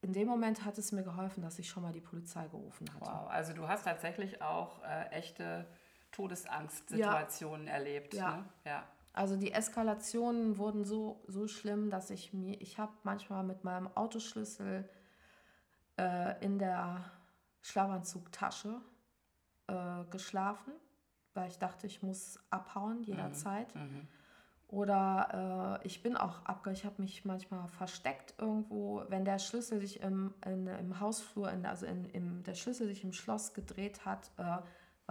[0.00, 3.06] In dem Moment hat es mir geholfen, dass ich schon mal die Polizei gerufen hatte.
[3.06, 3.28] Wow.
[3.30, 5.68] Also du hast tatsächlich auch äh, echte
[6.12, 8.14] Todesangstsituationen erlebt.
[8.14, 8.36] Ja.
[8.36, 8.44] Ne?
[8.64, 8.84] ja.
[9.14, 13.88] Also die Eskalationen wurden so, so schlimm, dass ich mir, ich habe manchmal mit meinem
[13.94, 14.88] Autoschlüssel
[15.98, 17.04] äh, in der
[17.60, 18.80] Schlafanzugtasche
[19.66, 20.72] äh, geschlafen,
[21.34, 23.74] weil ich dachte, ich muss abhauen jederzeit.
[23.74, 24.08] Mhm.
[24.68, 26.74] Oder äh, ich bin auch abgehauen.
[26.74, 31.66] Ich habe mich manchmal versteckt irgendwo, wenn der Schlüssel sich im, in, im Hausflur, in,
[31.66, 34.30] also in, im, der Schlüssel sich im Schloss gedreht hat,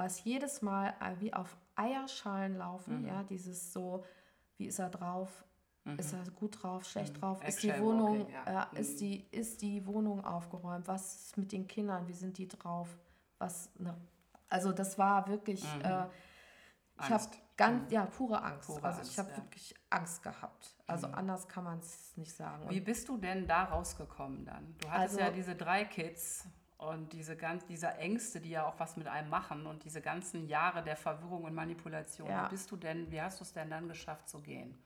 [0.01, 3.01] war es jedes Mal äh, wie auf Eierschalen laufen.
[3.01, 3.07] Mhm.
[3.07, 4.03] Ja, dieses so,
[4.57, 5.45] wie ist er drauf?
[5.83, 5.99] Mhm.
[5.99, 7.19] Ist er gut drauf, schlecht mhm.
[7.19, 7.47] drauf?
[7.47, 8.67] Ist die Wohnung, ja.
[8.73, 8.97] äh, ist, mhm.
[8.97, 10.87] die, ist die Wohnung aufgeräumt?
[10.87, 12.07] Was ist mit den Kindern?
[12.07, 12.87] Wie sind die drauf?
[13.37, 13.95] Was, ne?
[14.49, 15.81] Also das war wirklich, mhm.
[15.81, 16.05] äh,
[16.99, 17.23] ich habe
[17.55, 17.91] ganz, mhm.
[17.91, 18.69] ja, pure Angst.
[18.69, 19.37] Pure also ich habe ja.
[19.37, 20.75] wirklich Angst gehabt.
[20.87, 22.67] Also anders kann man es nicht sagen.
[22.71, 24.75] Wie bist du denn da rausgekommen dann?
[24.79, 26.47] Du hattest also, ja diese drei Kids
[26.81, 30.47] und diese ganz, diese Ängste, die ja auch was mit einem machen und diese ganzen
[30.47, 32.27] Jahre der Verwirrung und Manipulation.
[32.27, 32.45] Ja.
[32.45, 34.77] Wie bist du denn, wie hast du es denn dann geschafft zu gehen?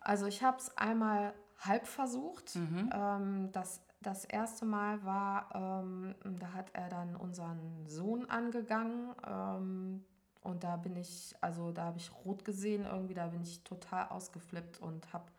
[0.00, 2.54] Also ich habe es einmal halb versucht.
[2.54, 2.90] Mhm.
[2.94, 9.12] Ähm, das, das erste Mal war, ähm, da hat er dann unseren Sohn angegangen.
[9.26, 10.04] Ähm,
[10.42, 14.08] und da bin ich, also da habe ich rot gesehen irgendwie, da bin ich total
[14.08, 15.32] ausgeflippt und habe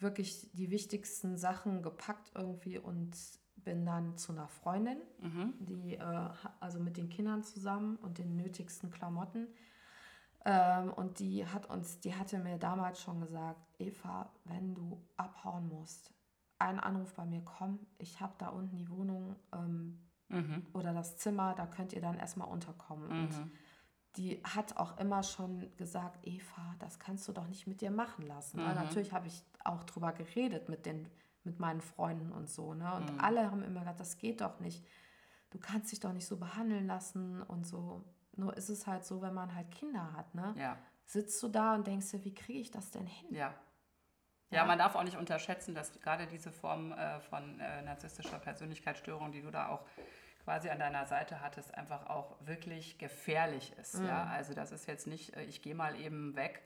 [0.00, 3.16] wirklich die wichtigsten Sachen gepackt irgendwie und
[3.64, 5.54] bin dann zu einer Freundin, mhm.
[5.60, 6.28] die äh,
[6.60, 9.48] also mit den Kindern zusammen und den nötigsten Klamotten.
[10.44, 15.68] Ähm, und die hat uns, die hatte mir damals schon gesagt, Eva, wenn du abhauen
[15.68, 16.12] musst,
[16.58, 20.66] ein Anruf bei mir, komm, ich habe da unten die Wohnung ähm, mhm.
[20.72, 23.08] oder das Zimmer, da könnt ihr dann erstmal unterkommen.
[23.08, 23.24] Mhm.
[23.24, 23.50] Und
[24.16, 28.26] die hat auch immer schon gesagt, Eva, das kannst du doch nicht mit dir machen
[28.26, 28.60] lassen.
[28.60, 28.74] Mhm.
[28.74, 31.08] Natürlich habe ich auch drüber geredet mit, den,
[31.44, 32.74] mit meinen Freunden und so.
[32.74, 32.92] Ne?
[32.94, 33.20] Und mhm.
[33.20, 34.86] alle haben immer gesagt, das geht doch nicht.
[35.50, 38.04] Du kannst dich doch nicht so behandeln lassen und so.
[38.36, 40.54] Nur ist es halt so, wenn man halt Kinder hat, ne?
[40.56, 40.76] Ja.
[41.06, 43.34] Sitzt du da und denkst dir, wie kriege ich das denn hin?
[43.34, 43.54] Ja.
[44.50, 49.32] Ja, man darf auch nicht unterschätzen, dass gerade diese Form äh, von äh, narzisstischer Persönlichkeitsstörung,
[49.32, 49.84] die du da auch
[50.44, 53.98] quasi an deiner Seite hattest, einfach auch wirklich gefährlich ist.
[53.98, 54.06] Mhm.
[54.06, 54.24] Ja?
[54.24, 56.62] Also das ist jetzt nicht, äh, ich gehe mal eben weg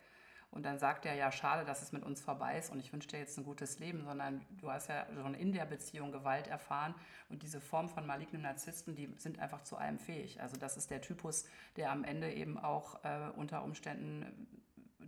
[0.53, 3.09] und dann sagt er, ja, schade, dass es mit uns vorbei ist und ich wünsche
[3.09, 6.95] dir jetzt ein gutes Leben, sondern du hast ja schon in der Beziehung Gewalt erfahren
[7.31, 10.43] und diese Form von malignen Narzissten, die sind einfach zu allem fähig.
[10.43, 14.47] Also das ist der Typus, der am Ende eben auch äh, unter Umständen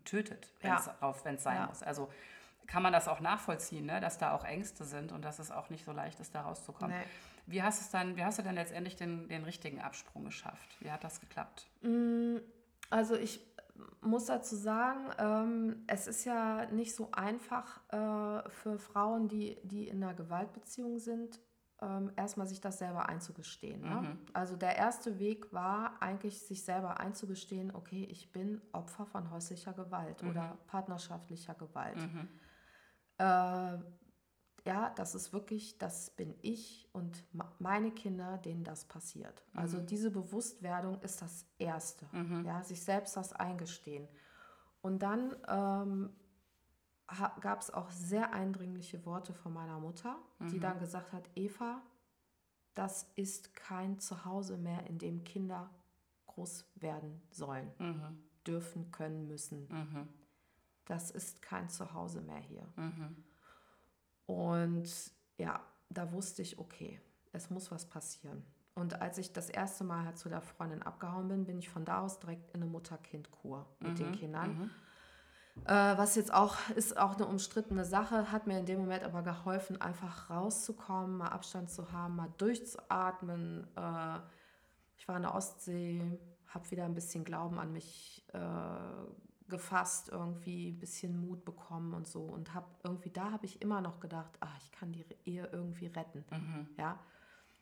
[0.06, 1.36] tötet, wenn es ja.
[1.36, 1.66] sein ja.
[1.66, 1.82] muss.
[1.82, 2.10] Also
[2.66, 4.00] kann man das auch nachvollziehen, ne?
[4.00, 6.96] dass da auch Ängste sind und dass es auch nicht so leicht ist, da rauszukommen.
[6.96, 7.04] Nee.
[7.46, 10.76] Wie hast, es dann, wie hast du dann letztendlich den, den richtigen Absprung geschafft?
[10.80, 11.66] Wie hat das geklappt?
[11.82, 12.38] Mm,
[12.88, 13.40] also ich
[14.00, 19.88] muss dazu sagen, ähm, es ist ja nicht so einfach äh, für Frauen, die, die
[19.88, 21.40] in einer Gewaltbeziehung sind,
[21.80, 23.82] ähm, erstmal sich das selber einzugestehen.
[23.82, 24.02] Ne?
[24.02, 24.18] Mhm.
[24.32, 29.72] Also der erste Weg war eigentlich, sich selber einzugestehen, okay, ich bin Opfer von häuslicher
[29.72, 30.30] Gewalt mhm.
[30.30, 31.96] oder partnerschaftlicher Gewalt.
[31.96, 32.28] Mhm.
[33.18, 33.78] Äh,
[34.64, 37.24] ja, das ist wirklich, das bin ich und
[37.58, 39.44] meine Kinder, denen das passiert.
[39.52, 39.60] Also mhm.
[39.62, 42.06] Also diese Bewusstwerdung ist das Erste.
[42.12, 42.44] Mhm.
[42.46, 44.08] Ja, sich selbst das eingestehen.
[44.80, 46.10] Und dann ähm,
[47.40, 50.48] gab es auch sehr eindringliche Worte von meiner Mutter, mhm.
[50.48, 51.82] die dann gesagt hat, Eva,
[52.74, 55.70] das ist kein Zuhause mehr, in dem Kinder
[56.26, 58.18] groß werden sollen, mhm.
[58.46, 59.68] dürfen, können, müssen.
[59.68, 60.08] Mhm.
[60.86, 62.66] Das ist kein Zuhause mehr hier.
[64.26, 64.88] Und
[65.38, 65.60] ja,
[65.90, 67.00] da wusste ich, okay,
[67.32, 68.44] es muss was passieren.
[68.74, 71.84] Und als ich das erste Mal halt zu der Freundin abgehauen bin, bin ich von
[71.84, 74.58] da aus direkt in eine Mutter-Kind-Kur mit mhm, den Kindern.
[74.58, 74.70] Mhm.
[75.66, 79.22] Äh, was jetzt auch ist auch eine umstrittene Sache, hat mir in dem Moment aber
[79.22, 83.68] geholfen, einfach rauszukommen, mal Abstand zu haben, mal durchzuatmen.
[83.76, 84.18] Äh,
[84.96, 88.38] ich war in der Ostsee, habe wieder ein bisschen Glauben an mich äh,
[89.48, 92.22] gefasst, irgendwie ein bisschen Mut bekommen und so.
[92.22, 95.86] Und habe irgendwie, da habe ich immer noch gedacht, ach, ich kann die Ehe irgendwie
[95.86, 96.24] retten.
[96.30, 96.68] Mhm.
[96.78, 96.98] Ja.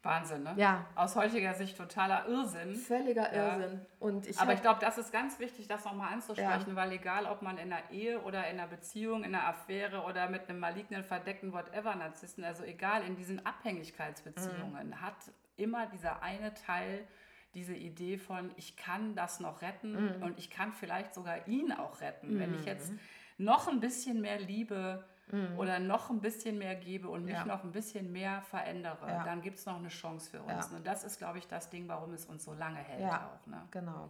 [0.02, 0.54] Wahnsinn, ne?
[0.56, 0.84] Ja.
[0.96, 2.74] Aus heutiger Sicht totaler Irrsinn.
[2.74, 3.56] Völliger ja.
[3.56, 3.86] Irrsinn.
[4.00, 6.76] Und ich Aber ich glaube, das ist ganz wichtig, das nochmal anzusprechen, ja.
[6.76, 10.28] weil egal, ob man in einer Ehe oder in einer Beziehung, in einer Affäre oder
[10.28, 15.00] mit einem malignen, verdeckten, whatever Narzissten, also egal, in diesen Abhängigkeitsbeziehungen mhm.
[15.00, 15.14] hat
[15.56, 17.06] immer dieser eine Teil
[17.54, 20.22] diese Idee von, ich kann das noch retten mhm.
[20.22, 22.38] und ich kann vielleicht sogar ihn auch retten, mhm.
[22.38, 22.66] wenn ich mhm.
[22.66, 22.92] jetzt
[23.38, 25.58] noch ein bisschen mehr Liebe mhm.
[25.58, 27.44] oder noch ein bisschen mehr gebe und mich ja.
[27.44, 29.24] noch ein bisschen mehr verändere, ja.
[29.24, 30.70] dann gibt es noch eine Chance für uns.
[30.70, 30.76] Ja.
[30.76, 33.46] Und das ist, glaube ich, das Ding, warum es uns so lange hält auch.
[33.46, 33.62] Ne?
[33.70, 34.08] Genau.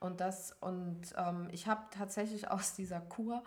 [0.00, 3.42] Und das, und ähm, ich habe tatsächlich aus dieser Kur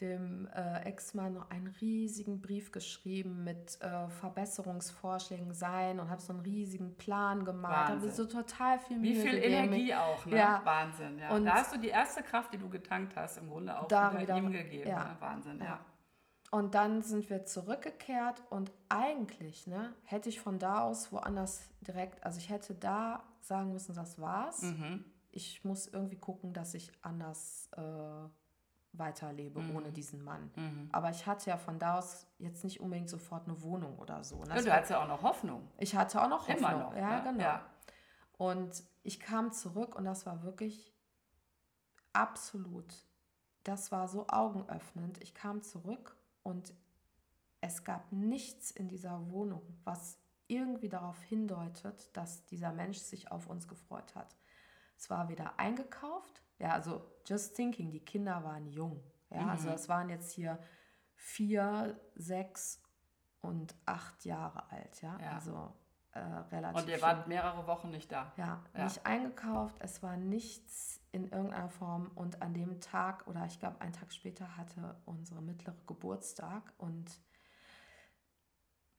[0.00, 6.32] dem äh, Ex-Mann noch einen riesigen Brief geschrieben mit äh, Verbesserungsvorschlägen sein und habe so
[6.32, 7.90] einen riesigen Plan gemacht.
[7.90, 9.72] Habe so total viel Mühe Wie viel gegeben.
[9.72, 10.36] Energie auch, ne?
[10.36, 10.60] Ja.
[10.64, 11.30] Wahnsinn, ja.
[11.30, 14.18] Und da hast du die erste Kraft, die du getankt hast, im Grunde auch da
[14.18, 14.88] wieder, ihm gegeben.
[14.88, 15.04] Ja.
[15.04, 15.16] Ne?
[15.20, 15.64] Wahnsinn, ja.
[15.64, 15.80] ja.
[16.50, 22.24] Und dann sind wir zurückgekehrt und eigentlich ne, hätte ich von da aus woanders direkt,
[22.24, 24.62] also ich hätte da sagen müssen, das war's.
[24.62, 28.28] Mhm ich muss irgendwie gucken, dass ich anders äh,
[28.98, 29.76] weiterlebe Mhm.
[29.76, 30.88] ohne diesen Mann.
[30.92, 34.36] Aber ich hatte ja von da aus jetzt nicht unbedingt sofort eine Wohnung oder so.
[34.36, 35.68] Und Ja, das du hattest ja auch noch Hoffnung.
[35.78, 36.58] ich hatte auch noch Hoffnung.
[36.58, 36.96] Immer noch.
[36.96, 37.22] Ja, ne?
[37.24, 37.42] genau.
[37.42, 37.66] Ja.
[38.36, 40.92] Und ich kam zurück und das war wirklich
[42.12, 42.94] absolut,
[43.64, 45.20] das war so augenöffnend.
[45.22, 46.72] Ich kam zurück und
[47.60, 53.46] es gab nichts in dieser Wohnung, was irgendwie darauf hindeutet, dass dieser Mensch sich auf
[53.48, 54.36] uns gefreut hat.
[54.96, 59.02] Es war weder eingekauft, ja, also just thinking, die Kinder waren jung.
[59.30, 60.58] Ja, also das waren jetzt hier
[61.14, 62.80] vier, sechs
[63.40, 65.32] und acht Jahre alt, ja, Ja.
[65.32, 65.72] also
[66.12, 68.32] äh, relativ Und ihr wart mehrere Wochen nicht da.
[68.36, 68.84] Ja, Ja.
[68.84, 73.80] nicht eingekauft, es war nichts in irgendeiner Form und an dem Tag oder ich glaube
[73.80, 77.20] einen Tag später hatte unsere mittlere Geburtstag und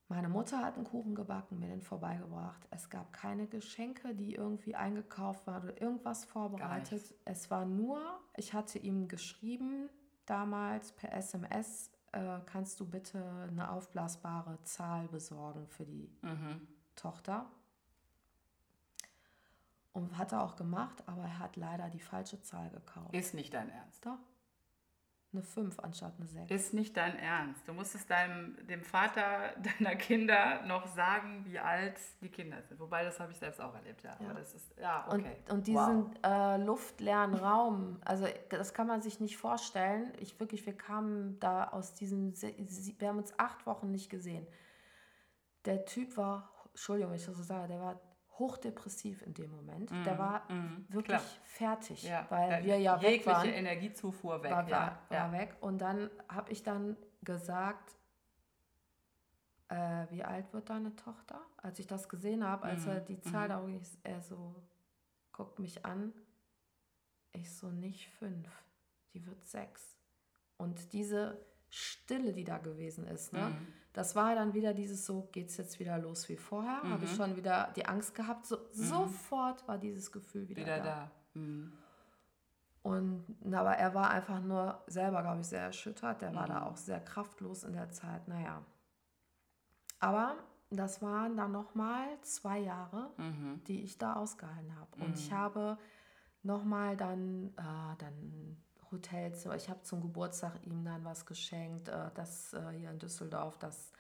[0.08, 2.68] meine Mutter hat einen Kuchen gebacken, mir den vorbeigebracht.
[2.70, 7.14] Es gab keine Geschenke, die irgendwie eingekauft waren oder irgendwas vorbereitet.
[7.26, 8.00] Es war nur,
[8.36, 9.90] ich hatte ihm geschrieben
[10.28, 16.68] damals per SMS, äh, kannst du bitte eine aufblasbare Zahl besorgen für die Mhm.
[16.96, 17.46] Tochter.
[19.92, 23.14] Und hat er auch gemacht, aber er hat leider die falsche Zahl gekauft.
[23.14, 24.06] Ist nicht dein Ernst.
[24.06, 24.20] Doch.
[25.36, 26.50] Eine 5 anstatt eine 6.
[26.50, 27.68] Ist nicht dein Ernst.
[27.68, 32.80] Du musstest deinem, dem Vater deiner Kinder noch sagen, wie alt die Kinder sind.
[32.80, 34.16] Wobei, das habe ich selbst auch erlebt, ja.
[34.22, 34.30] Ja.
[34.30, 35.36] Aber das ist, ja, Und, okay.
[35.50, 35.64] und Wow.
[35.66, 40.14] diesen äh, luftleeren Raum, also das kann man sich nicht vorstellen.
[40.20, 44.48] Ich wirklich, wir kamen da aus diesem, wir haben uns acht Wochen nicht gesehen.
[45.66, 48.00] Der Typ war, Entschuldigung, wenn ich das so sage, der war
[48.40, 49.92] hochdepressiv in dem Moment.
[50.06, 51.22] der war mhm, wirklich klar.
[51.44, 53.50] fertig, Ja, weil wir ja weg jegliche waren.
[53.50, 54.52] Energiezufuhr weg.
[54.52, 55.24] war, ja, war, ja.
[55.24, 55.56] war weg.
[55.62, 57.96] Und dann habe ich dann gesagt,
[59.70, 61.42] äh, wie alt wird deine Tochter?
[61.58, 64.56] Als ich das gesehen habe, als er die Zahl da ist er so,
[65.32, 66.14] guckt mich an.
[67.32, 68.48] Ich so, nicht fünf,
[69.14, 69.98] die wird sechs.
[70.58, 73.56] Und diese Stille, die da gewesen ist, ne?
[73.94, 76.82] das war dann wieder dieses so, geht's jetzt wieder los wie vorher?
[76.84, 78.46] Habe ich schon wieder die Angst gehabt.
[78.46, 80.84] So, Sofort war dieses Gefühl wieder, Wieder da.
[80.84, 81.12] da.
[81.34, 81.72] Mhm.
[82.82, 86.22] Und aber er war einfach nur selber, glaube ich, sehr erschüttert.
[86.22, 86.36] Der Mhm.
[86.36, 88.28] war da auch sehr kraftlos in der Zeit.
[88.28, 88.64] Naja.
[90.00, 90.36] Aber
[90.70, 93.64] das waren dann nochmal zwei Jahre, Mhm.
[93.68, 95.04] die ich da ausgehalten habe.
[95.04, 95.78] Und ich habe
[96.44, 98.58] nochmal dann, äh, dann
[98.92, 99.56] Hotelzimmer.
[99.56, 101.88] Ich habe zum Geburtstag ihm dann was geschenkt.
[101.90, 103.92] Äh, das äh, hier in Düsseldorf, das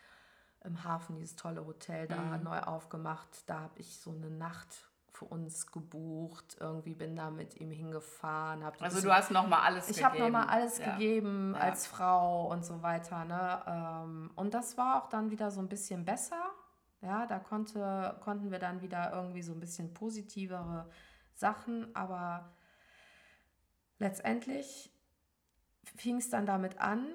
[0.64, 2.44] im Hafen, dieses tolle Hotel da Mhm.
[2.44, 3.48] neu aufgemacht.
[3.48, 6.58] Da habe ich so eine Nacht für uns gebucht.
[6.60, 8.64] Irgendwie bin da mit ihm hingefahren.
[8.82, 10.12] Also du hast nochmal alles ich gegeben.
[10.12, 10.92] habe nochmal alles ja.
[10.94, 11.62] gegeben Ja.
[11.62, 13.24] als Frau und so weiter.
[13.26, 13.62] Ne?
[13.68, 16.42] Ähm, und das war auch dann wieder so ein bisschen besser.
[17.02, 20.90] Ja, da konnte, konnten wir dann wieder irgendwie so ein bisschen positivere
[21.36, 21.96] Sachen.
[21.96, 22.50] Aber
[24.00, 24.92] letztendlich
[25.96, 27.08] fing es dann damit an,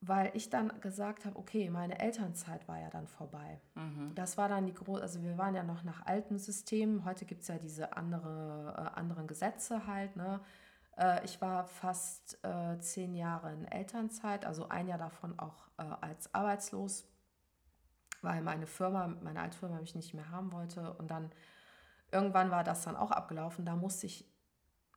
[0.00, 3.60] weil ich dann gesagt habe, okay, meine Elternzeit war ja dann vorbei.
[3.74, 4.12] Mhm.
[4.14, 7.04] Das war dann die große, also wir waren ja noch nach alten Systemen.
[7.04, 10.16] Heute gibt es ja diese andere, äh, anderen Gesetze halt.
[10.16, 10.40] Ne?
[10.96, 15.84] Äh, ich war fast äh, zehn Jahre in Elternzeit, also ein Jahr davon auch äh,
[16.00, 17.06] als arbeitslos,
[18.22, 20.94] weil meine Firma, meine Altfirma mich nicht mehr haben wollte.
[20.94, 21.30] Und dann
[22.10, 23.64] irgendwann war das dann auch abgelaufen.
[23.64, 24.31] Da musste ich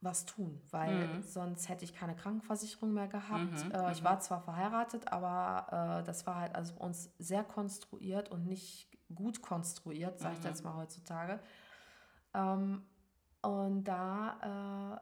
[0.06, 3.74] was tun, weil sonst hätte ich keine Krankenversicherung mehr gehabt.
[3.74, 8.30] äh, ich war zwar verheiratet, aber äh, das war halt also bei uns sehr konstruiert
[8.30, 11.40] und nicht gut konstruiert, sage ich jetzt mal heutzutage.
[12.34, 12.84] Ähm,
[13.42, 15.02] und da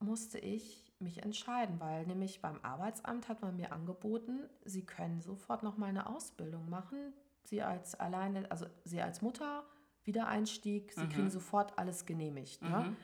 [0.00, 5.20] äh, musste ich mich entscheiden, weil nämlich beim Arbeitsamt hat man mir angeboten, sie können
[5.20, 7.12] sofort noch mal eine Ausbildung machen.
[7.44, 9.64] Sie als alleine, also sie als Mutter,
[10.04, 12.62] Wiedereinstieg, sie kriegen sofort alles genehmigt.
[12.62, 12.96] Ne?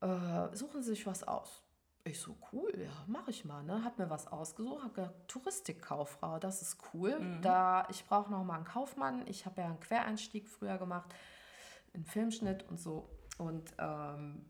[0.00, 1.62] Äh, suchen Sie sich was aus.
[2.04, 3.62] Ich so, cool, ja, mache ich mal.
[3.62, 3.84] Ne?
[3.84, 7.38] Hab mir was ausgesucht, hab gesagt, Touristikkauffrau, das ist cool.
[7.42, 9.26] Da, ich brauche noch mal einen Kaufmann.
[9.26, 11.14] Ich habe ja einen Quereinstieg früher gemacht,
[11.92, 13.10] in Filmschnitt und so.
[13.36, 14.46] Und ähm,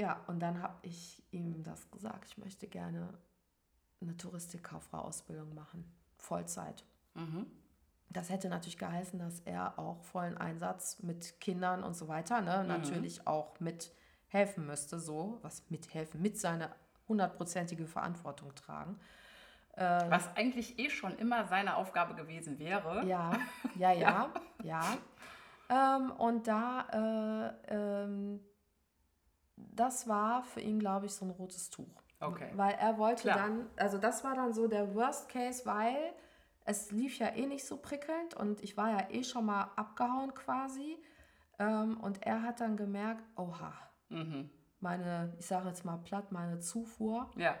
[0.00, 2.26] ja, und dann habe ich ihm das gesagt.
[2.28, 3.18] Ich möchte gerne
[4.00, 5.84] eine Touristikkauffrau-Ausbildung machen,
[6.16, 6.84] Vollzeit.
[7.14, 7.46] Mhm.
[8.08, 12.64] Das hätte natürlich geheißen, dass er auch vollen Einsatz mit Kindern und so weiter, ne,
[12.64, 13.58] natürlich auch
[14.32, 16.74] mithelfen müsste, so, was mithelfen, mit seiner
[17.06, 18.98] hundertprozentige Verantwortung tragen.
[19.76, 23.04] Was eigentlich eh schon immer seine Aufgabe gewesen wäre.
[23.06, 23.32] Ja,
[23.74, 24.82] ja, ja, ja.
[25.70, 28.40] Ähm, und da, äh, ähm,
[29.56, 32.02] das war für ihn, glaube ich, so ein rotes Tuch.
[32.20, 32.50] Okay.
[32.54, 33.36] Weil er wollte Klar.
[33.36, 35.96] dann, also das war dann so der Worst Case, weil
[36.64, 40.34] es lief ja eh nicht so prickelnd und ich war ja eh schon mal abgehauen
[40.34, 40.98] quasi.
[41.58, 43.72] Ähm, und er hat dann gemerkt, oha,
[44.12, 44.50] Mhm.
[44.80, 47.54] meine, ich sage jetzt mal platt, meine Zufuhr Ja,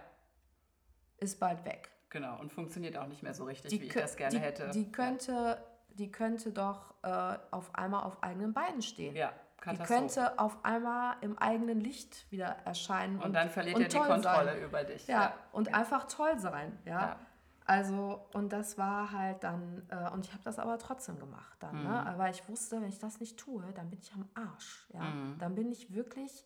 [1.18, 1.90] ist bald weg.
[2.10, 2.38] genau.
[2.40, 4.70] Und funktioniert auch nicht mehr so richtig, Die, wie ich das gerne die, hätte.
[4.70, 5.58] Die könnte,
[5.90, 9.14] die könnte doch äh, auf einmal auf eigenen Beinen stehen.
[9.14, 9.32] ja,
[9.70, 13.20] Die könnte auf einmal im eigenen Licht wieder erscheinen.
[13.20, 14.62] und dann verliert und er die Kontrolle Sein.
[14.62, 15.06] über dich.
[15.06, 16.76] Ja, und einfach toll sein.
[16.84, 17.18] Ja.
[17.72, 21.78] Also, und das war halt dann, äh, und ich habe das aber trotzdem gemacht dann,
[21.78, 21.82] Mhm.
[21.84, 22.06] ne?
[22.06, 24.88] Aber ich wusste, wenn ich das nicht tue, dann bin ich am Arsch.
[24.92, 25.00] Ja?
[25.00, 25.38] Mhm.
[25.38, 26.44] Dann bin ich wirklich,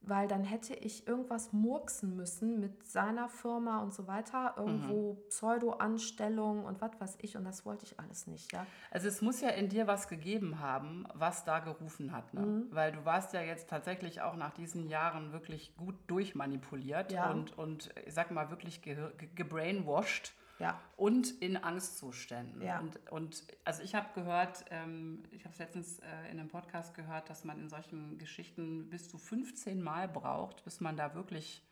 [0.00, 5.28] weil dann hätte ich irgendwas murksen müssen mit seiner Firma und so weiter, irgendwo Mhm.
[5.28, 8.64] Pseudo-Anstellung und was weiß ich, und das wollte ich alles nicht, ja.
[8.92, 12.32] Also es muss ja in dir was gegeben haben, was da gerufen hat.
[12.32, 12.42] Ne?
[12.42, 12.68] Mhm.
[12.70, 17.30] Weil du warst ja jetzt tatsächlich auch nach diesen Jahren wirklich gut durchmanipuliert Ja.
[17.32, 22.62] und, und ich sag mal wirklich ge ge gebrainwashed Ja, und in Angstzuständen.
[22.62, 22.78] Ja.
[22.78, 26.94] Und, und also ich habe gehört, ähm, ich habe es letztens äh, in einem Podcast
[26.94, 31.62] gehört, dass man in solchen Geschichten bis zu 15 Mal braucht, bis man da wirklich,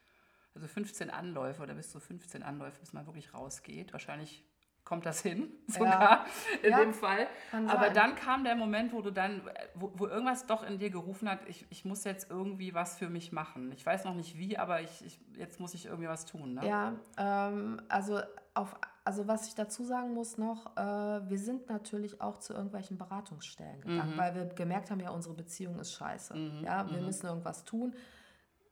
[0.54, 3.92] also 15 Anläufe oder bis zu 15 Anläufe, bis man wirklich rausgeht.
[3.92, 4.44] Wahrscheinlich
[4.92, 6.26] kommt das hin, sogar
[6.62, 7.26] in Ja, dem Fall.
[7.50, 7.94] Aber sein.
[7.94, 9.40] dann kam der Moment, wo du dann,
[9.74, 13.08] wo, wo irgendwas doch in dir gerufen hat, ich, ich muss jetzt irgendwie was für
[13.08, 13.72] mich machen.
[13.72, 16.52] Ich weiß noch nicht wie, aber ich, ich, jetzt muss ich irgendwie was tun.
[16.52, 16.68] Ne?
[16.68, 18.20] Ja, ähm, also,
[18.52, 18.76] auf,
[19.06, 20.80] also was ich dazu sagen muss noch, äh,
[21.30, 23.80] wir sind natürlich auch zu irgendwelchen Beratungsstellen Mhm.
[23.80, 26.34] gegangen, weil wir gemerkt haben, ja, unsere Beziehung ist scheiße.
[26.66, 27.94] Ja, wir müssen irgendwas tun.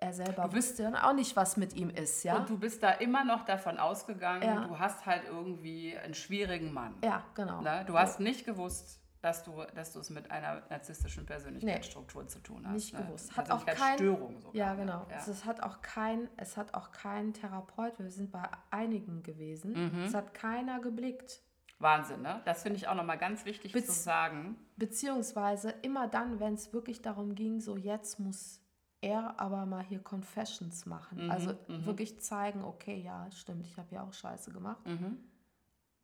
[0.01, 2.37] Er selber wusste dann auch nicht, was mit ihm ist, ja.
[2.37, 4.65] Und du bist da immer noch davon ausgegangen, Ja.
[4.67, 6.95] du hast halt irgendwie einen schwierigen Mann.
[7.05, 7.61] ja, genau.
[7.61, 7.85] Ne?
[7.87, 12.63] Du hast nicht gewusst, dass du, dass du es mit einer narzisstischen Persönlichkeitsstruktur zu tun
[12.67, 12.73] hast.
[12.73, 13.05] Nicht ne?
[13.05, 13.37] gewusst.
[13.37, 14.55] Hat auch kein, Persönlichkeitsstörung sogar.
[14.57, 15.07] ja, genau.
[15.11, 15.17] Ja.
[15.19, 19.73] Es hat auch kein, es hat auch kein Therapeut, wir sind bei einigen gewesen.
[19.93, 20.05] Mhm.
[20.05, 21.43] Es hat keiner geblickt.
[21.79, 22.41] Wahnsinn, ne?
[22.47, 24.57] Das finde ich auch nochmal ganz wichtig Bez- zu sagen.
[24.77, 28.60] Beziehungsweise immer dann, wenn es wirklich darum ging, so jetzt muss
[29.01, 31.25] er aber mal hier Confessions machen.
[31.25, 34.85] Mhm, also wirklich zeigen, okay, ja, stimmt, ich habe ja auch Scheiße gemacht.
[34.87, 35.19] Mhm.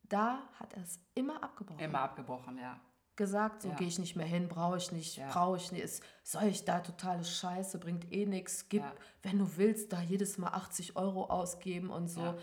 [0.03, 1.79] Da hat er es immer abgebrochen.
[1.83, 2.79] Immer abgebrochen, ja.
[3.17, 3.75] Gesagt, so Ja.
[3.75, 5.27] gehe ich nicht mehr hin, brauche ich nicht, Ja.
[5.29, 5.83] brauche ich nicht.
[5.83, 8.69] Ist, soll ich da totale Scheiße, bringt eh nichts.
[8.69, 8.93] Gib, Ja.
[9.23, 12.35] wenn du willst, da jedes Mal 80 Euro ausgeben und so.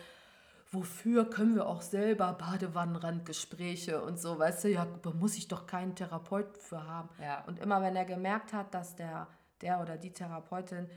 [0.72, 5.66] Wofür können wir auch selber Badewannenrandgespräche und so, weißt du, ja, da muss ich doch
[5.66, 7.08] keinen Therapeuten für haben.
[7.20, 7.44] Ja.
[7.44, 9.28] Und immer wenn er gemerkt hat, dass der,
[9.64, 10.88] der oder die Therapeutin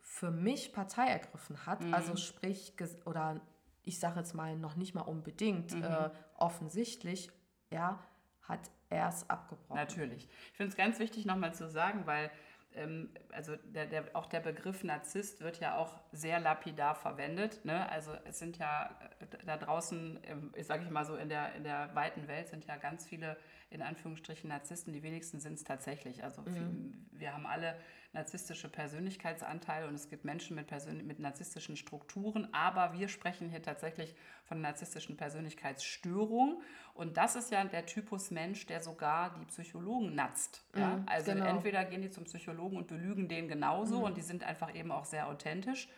[0.00, 1.94] für mich Partei ergriffen hat, Mhm.
[1.94, 2.72] also sprich,
[3.04, 3.40] oder
[3.84, 5.82] ich sage jetzt mal noch nicht mal unbedingt Mhm.
[5.84, 7.30] äh, offensichtlich,
[7.70, 8.02] ja,
[8.42, 9.76] hat er es abgebrochen.
[9.76, 10.28] Natürlich.
[10.50, 12.30] Ich finde es ganz wichtig nochmal zu sagen, weil
[12.74, 17.64] ähm, also der, der, auch der Begriff Narzisst wird ja auch sehr lapidar verwendet.
[17.64, 17.88] Ne?
[17.90, 18.90] Also es sind ja
[19.20, 22.48] äh, da draußen, ähm, ich sage ich mal so, in der, in der weiten Welt
[22.48, 23.36] sind ja ganz viele
[23.70, 26.22] in Anführungsstrichen Narzissten, die wenigsten sind es tatsächlich.
[26.24, 27.74] Also viel, wir haben alle
[28.12, 33.62] narzisstische Persönlichkeitsanteile und es gibt Menschen mit, Persön mit narzisstischen Strukturen, aber wir sprechen hier
[33.62, 36.62] tatsächlich von narzisstischen Persönlichkeitsstörung
[36.94, 40.64] und das ist ja der Typus Mensch, der sogar die Psychologen natzt.
[40.74, 40.96] Ja?
[40.96, 41.44] Mhm, Also genau.
[41.46, 45.04] entweder gehen die zum Psychologen und belügen den genauso und die sind einfach eben auch
[45.04, 45.88] sehr authentisch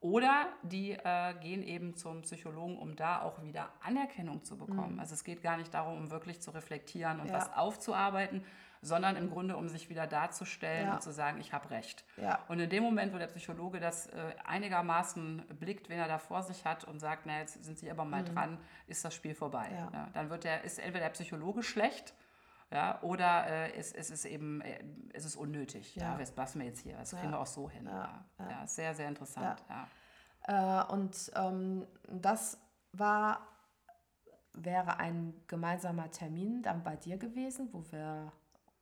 [0.00, 5.00] oder die äh, gehen eben zum Psychologen, um da auch wieder Anerkennung zu bekommen.
[5.00, 7.30] Also es geht gar nicht darum, um wirklich zu reflektieren und Mhm.
[7.30, 7.36] Ja.
[7.38, 8.44] was aufzuarbeiten,
[8.84, 10.94] sondern im Grunde, um sich wieder darzustellen Ja.
[10.94, 12.04] und zu sagen, ich habe recht.
[12.16, 12.38] Ja.
[12.48, 16.42] Und in dem Moment, wo der Psychologe das äh, einigermaßen blickt, wen er da vor
[16.42, 19.68] sich hat und sagt, na, jetzt sind Sie aber mal dran, ist das Spiel vorbei.
[19.70, 19.76] Mhm.
[19.76, 19.90] Ja.
[19.92, 22.14] Ja, dann wird der, ist entweder der Psychologe schlecht
[22.70, 24.82] ja, oder äh, es, es ist eben äh,
[25.12, 25.94] es ist unnötig.
[25.94, 26.16] Ja.
[26.16, 26.96] Das lassen wir jetzt hier.
[26.96, 27.86] Das kriegen wir auch so hin.
[27.86, 29.62] Ja, sehr, sehr interessant.
[29.68, 29.86] Ja.
[30.46, 32.58] Äh, und ähm, das
[32.92, 33.46] war,
[34.52, 38.32] wäre ein gemeinsamer Termin dann bei dir gewesen, wo wir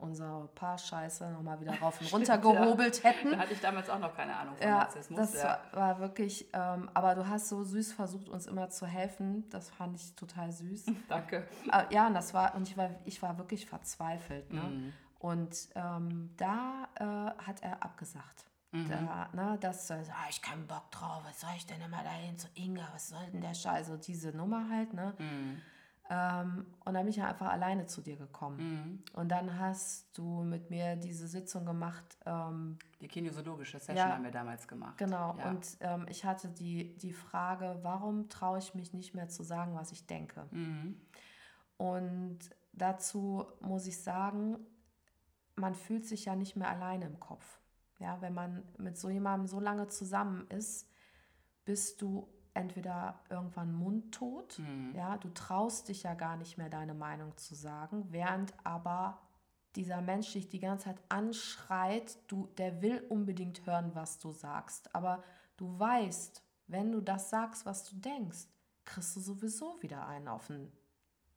[0.03, 3.31] unsere Paar-Scheiße nochmal wieder rauf und runter gehobelt hätten.
[3.31, 5.17] Da hatte ich damals auch noch keine Ahnung von Ja, Narzissmus.
[5.17, 5.59] das ja.
[5.71, 9.49] war, wirklich, ähm, aber du hast so süß versucht, uns immer zu helfen.
[9.49, 10.85] Das fand ich total süß.
[11.07, 11.47] Danke.
[11.71, 14.51] Äh, ja, und das war, und ich war, ich war wirklich verzweifelt.
[14.51, 14.61] Ne?
[14.61, 14.93] Mhm.
[15.19, 18.45] Und ähm, da äh, hat er abgesagt.
[18.73, 18.89] Mhm.
[18.89, 19.97] Da, ne, das, ah,
[20.29, 23.39] ich keinen Bock drauf, was soll ich denn immer dahin zu Inga, was soll denn
[23.39, 25.13] der Scheiß, so diese Nummer halt, ne?
[25.19, 25.61] Mhm.
[26.09, 28.57] Ähm, und dann bin ich ja einfach alleine zu dir gekommen.
[28.57, 29.03] Mhm.
[29.13, 34.13] Und dann hast du mit mir diese Sitzung gemacht, ähm, Die kinesiologische Session Ja.
[34.13, 34.97] haben wir damals gemacht.
[34.97, 35.35] genau.
[35.37, 35.49] Ja.
[35.49, 39.75] Und ähm, ich hatte die, die Frage, warum traue ich mich nicht mehr zu sagen,
[39.75, 40.45] was ich denke?
[40.51, 40.99] Mhm.
[41.77, 42.39] Und
[42.73, 44.57] dazu muss ich sagen,
[45.55, 47.59] man fühlt sich ja nicht mehr alleine im Kopf.
[47.99, 50.89] Ja, wenn man mit so jemandem so lange zusammen ist,
[51.63, 54.93] bist du entweder irgendwann mundtot, Mhm.
[54.95, 59.19] ja, du traust dich ja gar nicht mehr deine Meinung zu sagen, während aber
[59.75, 64.93] dieser Mensch dich die ganze Zeit anschreit, du, der will unbedingt hören, was du sagst.
[64.95, 65.23] Aber
[65.57, 68.47] du weißt, wenn du das sagst, was du denkst,
[68.85, 70.71] kriegst du sowieso wieder einen auf den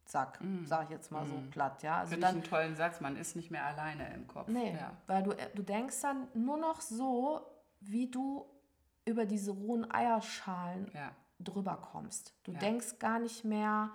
[0.04, 0.64] Sack, mm.
[0.64, 1.28] sag ich jetzt mal mm.
[1.28, 1.82] so platt.
[1.82, 1.98] Ja?
[1.98, 4.48] Also Finde ich einen tollen Satz, man ist nicht mehr alleine im Kopf.
[4.48, 4.92] Nee, ja.
[5.06, 7.40] weil du, du denkst dann nur noch so,
[7.80, 8.46] wie du
[9.06, 11.12] über diese rohen Eierschalen ja.
[11.40, 12.34] drüber kommst.
[12.42, 12.58] Du ja.
[12.58, 13.90] denkst gar nicht mehr.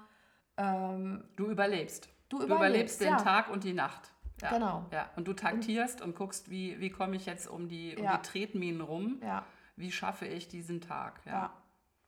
[0.57, 2.09] Ähm, du überlebst.
[2.29, 3.17] Du überlebst, du überlebst den ja.
[3.17, 4.11] Tag und die Nacht.
[4.41, 4.49] Ja.
[4.49, 4.85] Genau.
[4.91, 5.09] Ja.
[5.15, 8.21] Und du taktierst und, und guckst, wie, wie komme ich jetzt um die, um die
[8.23, 9.19] Tretminen rum?
[9.21, 9.43] Ja.
[9.75, 11.21] Wie schaffe ich diesen Tag?
[11.25, 11.53] Ja.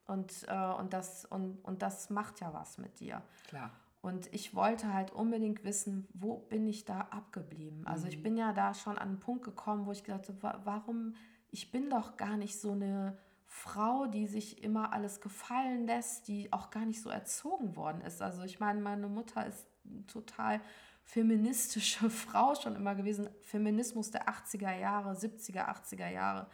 [0.05, 3.21] Und, äh, und, das, und, und das macht ja was mit dir.
[3.47, 3.71] Klar.
[4.01, 7.87] Und ich wollte halt unbedingt wissen, wo bin ich da abgeblieben?
[7.87, 8.23] Also ich mhm.
[8.23, 11.15] bin ja da schon an einen Punkt gekommen, wo ich gedacht habe, warum
[11.53, 16.51] ich bin doch gar nicht so eine Frau, die sich immer alles gefallen lässt, die
[16.51, 18.23] auch gar nicht so erzogen worden ist.
[18.23, 19.67] Also ich meine, meine Mutter ist
[20.07, 20.59] total
[21.03, 23.29] feministische Frau schon immer gewesen.
[23.43, 26.47] Feminismus der 80er Jahre, 70er, 80er Jahre.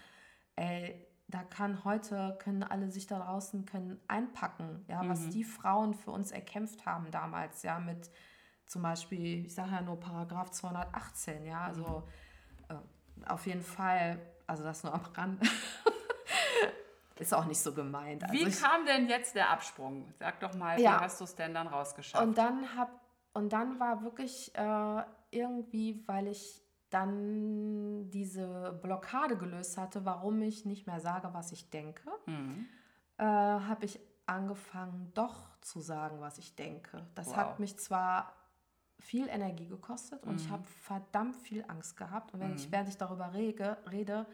[0.57, 5.09] Ey, da kann heute, können alle sich da draußen können einpacken, ja, mhm.
[5.09, 8.09] was die Frauen für uns erkämpft haben damals, ja, mit
[8.65, 12.03] zum Beispiel, ich sage ja nur Paragraph 218, ja, also
[12.69, 12.75] mhm.
[12.75, 14.19] äh, auf jeden Fall
[14.49, 15.41] also das nur am Rand.
[17.19, 18.23] Ist auch nicht so gemeint.
[18.23, 20.11] Also wie kam denn jetzt der Absprung?
[20.17, 20.95] Sag doch mal, ja.
[20.95, 22.23] wie hast du es denn dann rausgeschafft?
[22.23, 22.89] Und dann, hab,
[23.33, 30.65] und dann war wirklich äh, irgendwie, weil ich dann diese Blockade gelöst hatte, warum ich
[30.65, 32.67] nicht mehr sage, was ich denke, mhm.
[33.17, 37.05] äh, habe ich angefangen, doch zu sagen, was ich denke.
[37.15, 37.35] Das wow.
[37.35, 38.33] hat mich zwar
[38.99, 40.37] viel Energie gekostet und mhm.
[40.37, 42.33] ich habe verdammt viel Angst gehabt.
[42.33, 42.57] Und wenn mhm.
[42.57, 44.27] ich, während ich darüber rege, rede,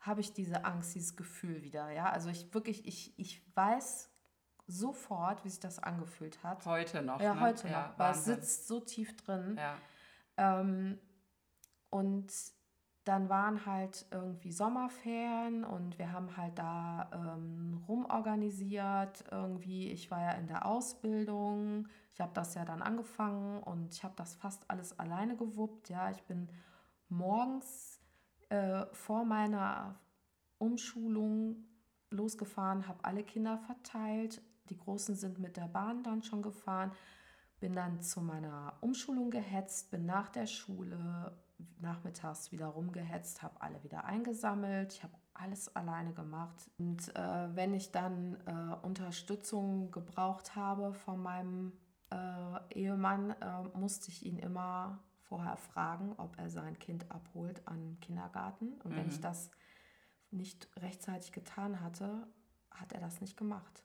[0.00, 1.90] habe ich diese Angst, dieses Gefühl wieder.
[1.90, 4.10] Ja, also ich wirklich, ich, ich weiß
[4.66, 6.64] sofort, wie sich das angefühlt hat.
[6.66, 7.20] Heute noch.
[7.20, 7.40] Ja, ne?
[7.40, 7.98] heute ja, noch.
[7.98, 9.56] Weil es sitzt so tief drin.
[9.58, 9.78] Ja.
[10.36, 10.98] Ähm,
[11.90, 12.32] und
[13.08, 19.24] dann waren halt irgendwie Sommerferien und wir haben halt da ähm, rumorganisiert.
[19.30, 21.88] Irgendwie, ich war ja in der Ausbildung.
[22.12, 25.88] Ich habe das ja dann angefangen und ich habe das fast alles alleine gewuppt.
[25.88, 26.50] Ja, ich bin
[27.08, 27.98] morgens
[28.50, 29.98] äh, vor meiner
[30.58, 31.64] Umschulung
[32.10, 34.42] losgefahren, habe alle Kinder verteilt.
[34.68, 36.92] Die Großen sind mit der Bahn dann schon gefahren.
[37.58, 41.32] Bin dann zu meiner Umschulung gehetzt, bin nach der Schule
[41.80, 44.92] nachmittags wieder rumgehetzt, habe alle wieder eingesammelt.
[44.94, 46.70] Ich habe alles alleine gemacht.
[46.78, 51.72] Und äh, wenn ich dann äh, Unterstützung gebraucht habe von meinem
[52.10, 54.98] äh, Ehemann, äh, musste ich ihn immer
[55.28, 58.72] vorher fragen, ob er sein Kind abholt am Kindergarten.
[58.82, 58.96] Und mhm.
[58.96, 59.22] wenn ich mhm.
[59.22, 59.50] das
[60.30, 62.26] nicht rechtzeitig getan hatte,
[62.70, 63.84] hat er das nicht gemacht.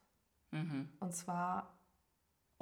[0.52, 0.90] Mhm.
[1.00, 1.73] Und zwar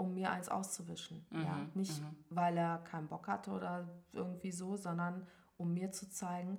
[0.02, 1.26] um mir eins auszuwischen.
[1.30, 2.16] Mhm, ja, nicht, mhm.
[2.30, 5.28] weil er keinen Bock hatte oder irgendwie so, sondern
[5.58, 6.58] um mir zu zeigen,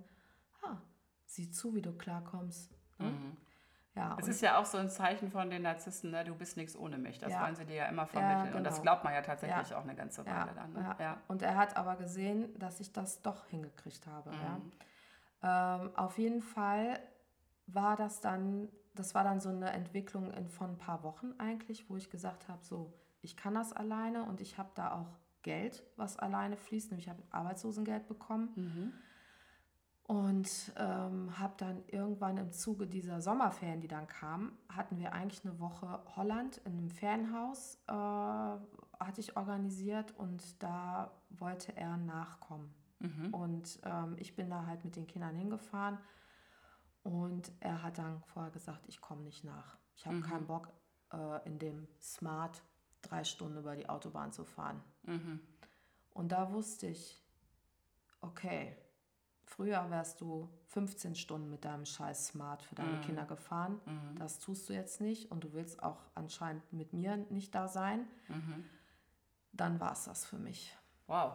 [0.62, 0.76] ah,
[1.26, 2.72] sieh zu, wie du klarkommst.
[2.98, 3.10] Ne?
[3.10, 3.36] Mhm.
[3.94, 6.24] Ja, es ist ja auch so ein Zeichen von den Narzissten, ne?
[6.24, 7.18] du bist nichts ohne mich.
[7.18, 7.42] Das ja.
[7.42, 8.38] wollen sie dir ja immer vermitteln.
[8.38, 8.56] Ja, genau.
[8.58, 8.82] Und das genau.
[8.84, 9.76] glaubt man ja tatsächlich ja.
[9.76, 10.72] auch eine ganze Weile dann.
[10.72, 10.96] Ne?
[10.98, 11.18] Ja.
[11.28, 14.30] Und er hat aber gesehen, dass ich das doch hingekriegt habe.
[14.30, 14.72] Mhm.
[15.42, 17.00] Ähm, auf jeden Fall
[17.66, 21.90] war das dann, das war dann so eine Entwicklung in, von ein paar Wochen eigentlich,
[21.90, 25.84] wo ich gesagt habe, so, ich kann das alleine und ich habe da auch Geld,
[25.96, 28.50] was alleine fließt, nämlich ich habe Arbeitslosengeld bekommen.
[28.54, 28.92] Mhm.
[30.04, 35.44] Und ähm, habe dann irgendwann im Zuge dieser Sommerferien, die dann kamen, hatten wir eigentlich
[35.44, 42.74] eine Woche Holland in einem Ferienhaus, äh, hatte ich organisiert und da wollte er nachkommen.
[42.98, 43.32] Mhm.
[43.32, 45.98] Und ähm, ich bin da halt mit den Kindern hingefahren
[47.04, 49.78] und er hat dann vorher gesagt, ich komme nicht nach.
[49.94, 50.22] Ich habe mhm.
[50.22, 50.68] keinen Bock,
[51.12, 52.62] äh, in dem Smart
[53.02, 54.82] drei Stunden über die Autobahn zu fahren.
[55.02, 55.40] Mhm.
[56.10, 57.22] Und da wusste ich,
[58.20, 58.76] okay,
[59.44, 63.00] früher wärst du 15 Stunden mit deinem scheiß Smart für deine mhm.
[63.02, 63.80] Kinder gefahren.
[63.84, 64.18] Mhm.
[64.18, 68.06] Das tust du jetzt nicht und du willst auch anscheinend mit mir nicht da sein.
[68.28, 68.64] Mhm.
[69.52, 70.74] Dann war es das für mich.
[71.06, 71.34] Wow.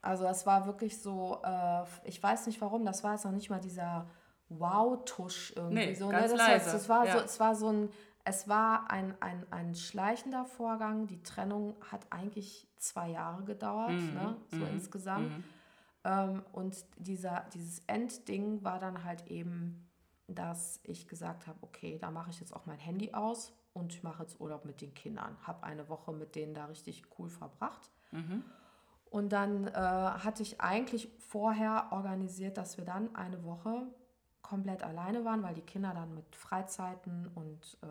[0.00, 3.50] Also das war wirklich so, äh, ich weiß nicht warum, das war jetzt noch nicht
[3.50, 4.08] mal dieser
[4.48, 6.06] Wow-Tusch irgendwie nee, so.
[6.06, 6.12] Ne?
[6.12, 6.38] Ganz ne?
[6.38, 6.64] das, leise.
[6.64, 7.12] Heißt, das war ja.
[7.12, 7.90] so, es war so ein
[8.28, 11.06] es war ein, ein, ein schleichender Vorgang.
[11.06, 14.14] Die Trennung hat eigentlich zwei Jahre gedauert, mhm.
[14.14, 14.36] ne?
[14.50, 14.68] so mhm.
[14.68, 15.30] insgesamt.
[15.30, 15.44] Mhm.
[16.04, 19.88] Ähm, und dieser, dieses Endding war dann halt eben,
[20.26, 24.02] dass ich gesagt habe, okay, da mache ich jetzt auch mein Handy aus und ich
[24.02, 25.38] mache jetzt Urlaub mit den Kindern.
[25.46, 27.90] Habe eine Woche mit denen da richtig cool verbracht.
[28.10, 28.44] Mhm.
[29.08, 33.86] Und dann äh, hatte ich eigentlich vorher organisiert, dass wir dann eine Woche
[34.42, 37.86] komplett alleine waren, weil die Kinder dann mit Freizeiten und äh,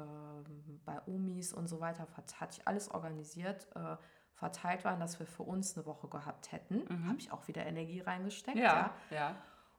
[0.86, 2.08] bei Omis und so weiter,
[2.40, 3.98] hatte ich alles organisiert, äh,
[4.34, 6.88] verteilt waren, dass wir für uns eine Woche gehabt hätten.
[7.08, 8.58] Habe ich auch wieder Energie reingesteckt.
[8.58, 9.36] Ja, ja.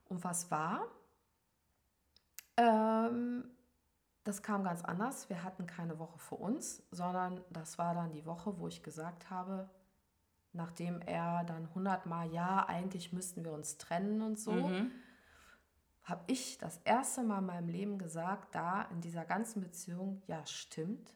[0.09, 0.85] Und was war?
[2.57, 3.45] Ähm,
[4.23, 5.29] das kam ganz anders.
[5.29, 9.29] Wir hatten keine Woche für uns, sondern das war dann die Woche, wo ich gesagt
[9.29, 9.69] habe,
[10.51, 14.91] nachdem er dann hundertmal, ja, eigentlich müssten wir uns trennen und so, Mhm.
[16.09, 20.45] Habe ich das erste Mal in meinem Leben gesagt, da in dieser ganzen Beziehung, ja,
[20.45, 21.13] stimmt,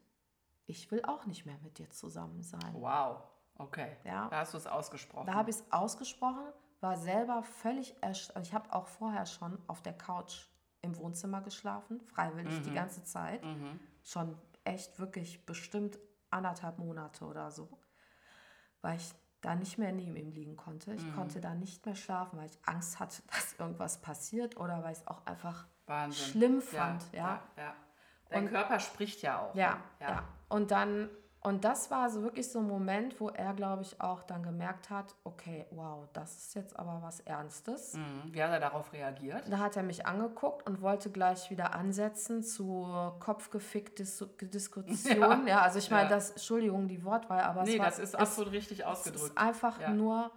[0.66, 2.74] ich will auch nicht mehr mit dir zusammen sein.
[2.74, 3.24] Wow.
[3.58, 3.98] Okay.
[4.04, 4.30] Ja.
[4.30, 5.26] Da hast du es ausgesprochen.
[5.28, 6.44] Da habe ich es ausgesprochen,
[6.80, 8.46] war selber völlig erstaunt.
[8.46, 10.48] Ich habe auch vorher schon auf der Couch
[10.82, 13.42] im Wohnzimmer geschlafen, freiwillig die ganze Zeit.
[14.04, 17.70] Schon echt wirklich bestimmt anderthalb Monate oder so,
[18.82, 19.14] weil ich
[19.44, 20.94] da nicht mehr neben ihm liegen konnte.
[20.94, 24.94] Ich konnte da nicht mehr schlafen, weil ich Angst hatte, dass irgendwas passiert oder weil
[24.94, 26.26] ich es auch einfach Wahnsinn.
[26.32, 27.04] schlimm fand.
[27.14, 27.64] Ja, ja.
[27.64, 27.76] ja.
[28.30, 29.54] Dein Und- Körper spricht ja auch.
[29.56, 29.80] ja, ne?
[30.00, 30.24] ja.
[30.50, 31.10] Und dann,
[31.44, 34.90] und das war so wirklich so ein Moment, wo er, glaube ich, auch dann gemerkt
[34.90, 37.94] hat, okay, wow, das ist jetzt aber was Ernstes.
[37.96, 38.34] Mhm.
[38.34, 39.44] Wie hat er darauf reagiert?
[39.52, 42.88] Da hat er mich angeguckt und wollte gleich wieder ansetzen zu
[43.20, 45.46] kopfgefickt Dis Diskussion.
[45.48, 45.62] Ja.
[45.62, 46.16] also ich meine, Ja.
[46.16, 49.24] das, Entschuldigung, die Wortwahl, aber Nee, es war, das ist es, absolut richtig es ausgedrückt.
[49.32, 49.90] ist einfach Ja.
[49.90, 50.32] nur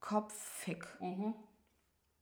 [0.00, 0.86] kopffick.
[1.00, 1.34] Mhm.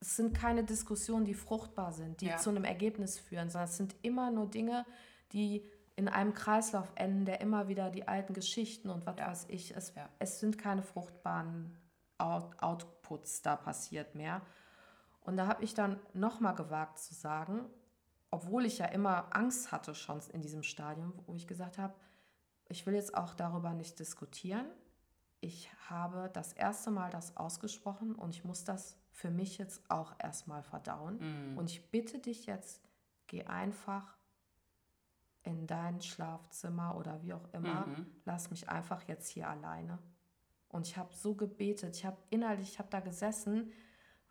[0.00, 2.36] Es sind keine Diskussionen, die fruchtbar sind, die Ja.
[2.36, 4.84] zu einem Ergebnis führen, sondern es sind immer nur Dinge,
[5.32, 9.26] die in einem Kreislauf enden, der immer wieder die alten Geschichten und was Ja.
[9.28, 10.08] weiß ich, es, Ja.
[10.18, 11.76] es sind keine fruchtbaren
[12.18, 14.40] Out Outputs da passiert mehr.
[15.22, 17.66] Und da habe ich dann nochmal gewagt zu sagen,
[18.30, 21.94] obwohl ich ja immer Angst hatte schon in diesem Stadium, wo ich gesagt habe,
[22.68, 24.66] ich will jetzt auch darüber nicht diskutieren.
[25.40, 30.14] Ich habe das erste Mal das ausgesprochen und ich muss das für mich jetzt auch
[30.18, 31.54] erstmal verdauen.
[31.56, 32.82] Und ich bitte dich jetzt,
[33.28, 34.16] geh einfach
[35.46, 37.86] in dein Schlafzimmer oder wie auch immer,
[38.24, 39.98] lass mich einfach jetzt hier alleine.
[40.68, 43.72] Und ich habe so gebetet, ich habe innerlich, ich habe da gesessen,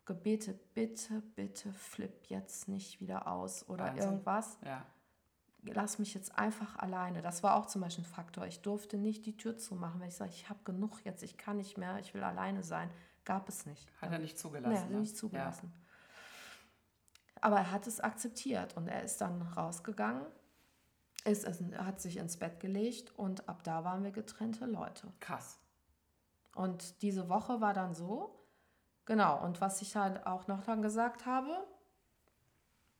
[0.04, 4.02] gebetet, bitte, bitte flipp jetzt nicht wieder aus oder Wahnsinn.
[4.04, 4.58] irgendwas.
[4.64, 4.86] Ja.
[5.62, 7.22] Lass mich jetzt einfach alleine.
[7.22, 8.46] Das war auch zum Beispiel ein Faktor.
[8.46, 11.56] Ich durfte nicht die Tür zumachen, weil ich sage, ich habe genug jetzt, ich kann
[11.56, 12.88] nicht mehr, ich will alleine sein.
[13.24, 13.90] Gab es nicht.
[14.00, 14.72] Hat er nicht zugelassen.
[14.72, 15.00] Nee, hat er ne?
[15.00, 15.72] nicht zugelassen.
[17.40, 20.24] Aber er hat es akzeptiert und er ist dann rausgegangen,
[21.26, 25.12] ist, ist, hat sich ins Bett gelegt und ab da waren wir getrennte Leute.
[25.20, 25.58] Krass.
[26.54, 28.34] Und diese Woche war dann so,
[29.04, 31.66] genau, und was ich halt auch noch dann gesagt habe,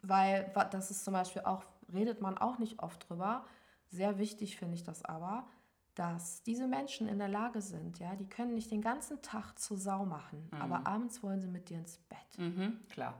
[0.03, 3.45] weil das ist zum Beispiel auch, redet man auch nicht oft drüber,
[3.89, 5.47] sehr wichtig finde ich das aber,
[5.95, 9.79] dass diese Menschen in der Lage sind, ja, die können nicht den ganzen Tag zur
[9.79, 12.39] Sau machen, aber abends wollen sie mit dir ins Bett.
[12.39, 12.81] Mhm.
[12.91, 13.15] Klar.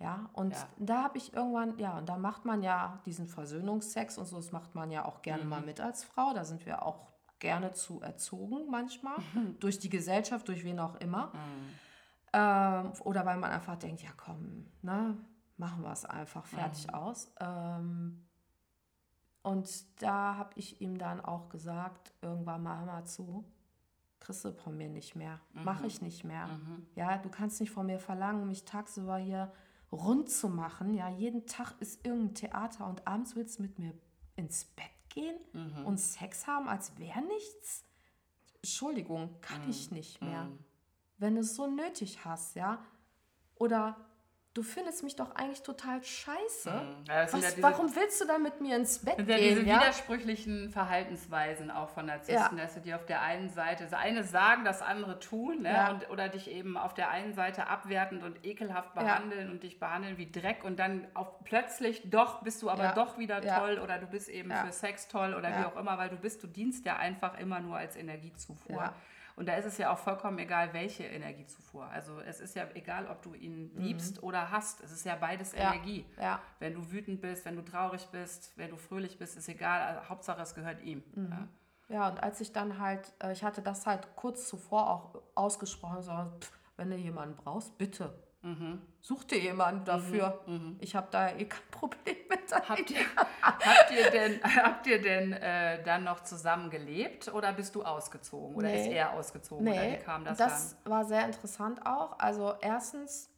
[0.00, 0.68] Ja, und Ja.
[0.78, 4.52] da habe ich irgendwann, ja, und da macht man ja diesen Versöhnungsex und so, das
[4.52, 6.32] macht man ja auch gerne mal mit als Frau.
[6.34, 7.08] Da sind wir auch
[7.40, 9.16] gerne zu erzogen manchmal,
[9.60, 11.32] durch die Gesellschaft, durch wen auch immer.
[12.32, 15.16] Ähm, oder weil man einfach denkt, ja komm, ne,
[15.56, 17.32] machen wir es einfach, fertig aus.
[17.40, 18.24] Ähm,
[19.42, 23.44] und da habe ich ihm dann auch gesagt, irgendwann mal hör mal zu,
[24.20, 26.48] kriegst du von mir nicht mehr, mache ich nicht mehr.
[26.94, 29.50] Ja, du kannst nicht von mir verlangen, mich tagsüber hier
[29.92, 30.94] rund zu machen.
[30.94, 33.92] Ja, jeden Tag ist irgendein Theater und abends willst du mit mir
[34.36, 35.36] ins Bett gehen
[35.84, 37.84] und Sex haben, als wäre nichts.
[38.62, 40.50] Entschuldigung, kann ich nicht mehr.
[41.16, 42.84] Wenn du es so nötig hast, ja.
[43.56, 44.07] Oder
[44.58, 46.68] du findest mich doch eigentlich total scheiße.
[46.70, 49.26] Ja, das sind Was, ja diese- warum willst du dann mit mir ins Bett Das
[49.26, 49.68] sind ja diese gehen?
[49.68, 49.80] Ja?
[49.80, 54.64] widersprüchlichen Verhaltensweisen auch von Narzissten, dass sie dir auf der einen Seite das eine sagen,
[54.64, 55.72] das andere tun, ne?
[55.72, 55.90] Ja.
[55.92, 60.18] und, oder dich eben auf der einen Seite abwertend und ekelhaft behandeln und dich behandeln
[60.18, 62.92] wie Dreck und dann auf, plötzlich doch bist du aber Ja.
[62.94, 63.60] doch wieder Ja.
[63.60, 64.64] toll oder du bist eben Ja.
[64.64, 65.60] für Sex toll oder Ja.
[65.60, 68.92] wie auch immer, weil du bist, du dienst ja einfach immer nur als Energiezufuhr.
[69.38, 71.86] Und da ist es ja auch vollkommen egal, welche Energiezufuhr.
[71.86, 74.80] Also es ist ja egal, ob du ihn liebst oder hasst.
[74.82, 75.58] Es ist ja beides Mhm.
[75.58, 75.72] Ja.
[75.72, 76.06] Energie.
[76.20, 76.40] Ja.
[76.58, 79.80] Wenn du wütend bist, wenn du traurig bist, wenn du fröhlich bist, ist egal.
[79.80, 81.04] Also, Hauptsache, es gehört ihm.
[81.14, 81.30] Mhm.
[81.30, 81.48] Ja.
[81.90, 86.02] Ja, und als ich dann halt, äh, ich hatte das halt kurz zuvor auch ausgesprochen,
[86.02, 88.12] so, pff, wenn du jemanden brauchst, bitte.
[88.42, 88.80] Mhm.
[89.00, 90.44] Such dir jemanden dafür.
[90.80, 92.68] Ich habe da eh kein Problem mit.
[92.68, 93.00] Habt ihr,
[93.42, 98.54] habt ihr denn, habt ihr denn äh, dann noch zusammen gelebt oder bist du ausgezogen?
[98.56, 98.80] Oder Nee.
[98.86, 99.66] ist er ausgezogen?
[99.66, 102.18] Oder wie Nee, kam das, das war sehr interessant auch.
[102.18, 103.28] Also erstens,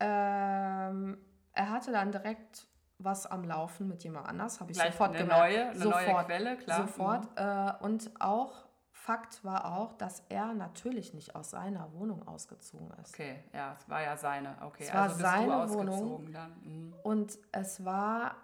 [0.00, 1.18] ähm,
[1.52, 2.66] er hatte dann direkt
[2.98, 5.40] was am Laufen mit jemand anders, habe ich Gleich sofort eine gemerkt.
[5.52, 5.84] neue- eine
[6.14, 6.80] neue Quelle, klar.
[6.82, 6.86] Mhm.
[6.88, 7.28] Sofort.
[7.36, 8.64] Äh, und auch,
[9.02, 13.12] Fakt war auch, dass er natürlich nicht aus seiner Wohnung ausgezogen ist.
[13.12, 14.56] Okay, ja, es war ja seine.
[14.62, 16.30] Okay, Es war also seine Wohnung.
[16.62, 16.94] Mhm.
[17.02, 18.36] Und es war,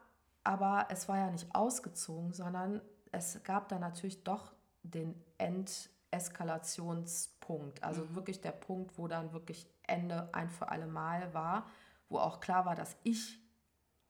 [0.42, 2.80] aber es war ja nicht ausgezogen, sondern
[3.12, 4.52] es gab da natürlich doch
[4.82, 7.84] den End, Eskalationspunkt.
[7.84, 8.16] Also mhm.
[8.16, 11.66] wirklich der Punkt, wo dann wirklich Ende ein für alle Mal war,
[12.08, 13.38] wo auch klar war, dass ich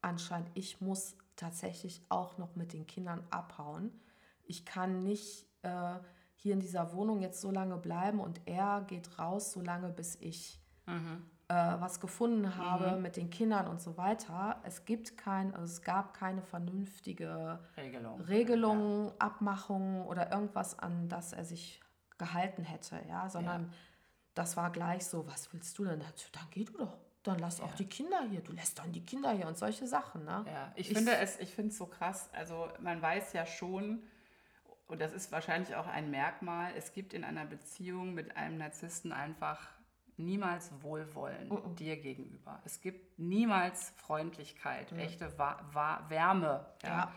[0.00, 4.00] anscheinend, ich muss tatsächlich auch noch mit den Kindern abhauen.
[4.44, 5.98] Ich kann nicht äh,
[6.40, 10.16] hier in dieser Wohnung jetzt so lange bleiben und er geht raus, so lange bis
[10.20, 11.24] ich mhm.
[11.48, 13.02] äh, was gefunden habe mhm.
[13.02, 14.60] mit den Kindern und so weiter.
[14.62, 19.14] Es gibt kein, also es gab keine vernünftige Regelung, Regelung ja.
[19.18, 21.80] Abmachung oder irgendwas, an das er sich
[22.18, 23.68] gehalten hätte, ja, sondern ja.
[24.34, 25.98] das war gleich so, was willst du denn?
[25.98, 26.98] Dann geh du doch.
[27.24, 28.40] Dann lass auch die Kinder hier.
[28.40, 30.24] Du lässt dann die Kinder hier und solche Sachen.
[30.24, 30.44] Ne?
[30.46, 32.30] Ja, ich, ich finde es, ich finde es so krass.
[32.32, 34.02] Also man weiß ja schon,
[34.88, 39.12] und das ist wahrscheinlich auch ein Merkmal, es gibt in einer Beziehung mit einem Narzissten
[39.12, 39.68] einfach
[40.16, 41.74] niemals Wohlwollen -uh.
[41.74, 42.60] dir gegenüber.
[42.64, 44.98] Es gibt niemals Freundlichkeit, mhm.
[44.98, 46.66] echte Wa Wa Wärme.
[46.82, 46.88] Ja.
[46.88, 47.12] ja.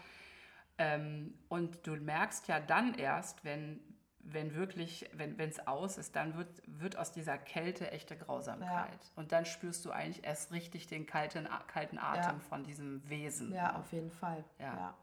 [0.78, 3.80] Ähm, und du merkst ja dann erst, wenn,
[4.20, 9.04] wenn wirklich, wenn es aus ist, dann wird, wird aus dieser Kälte echte Grausamkeit.
[9.04, 9.12] Ja.
[9.16, 12.40] Und dann spürst du eigentlich erst richtig den kalten, kalten Atem ja.
[12.50, 13.54] von diesem Wesen.
[13.54, 14.44] Ja, auf jeden Fall.
[14.60, 14.96] Ja.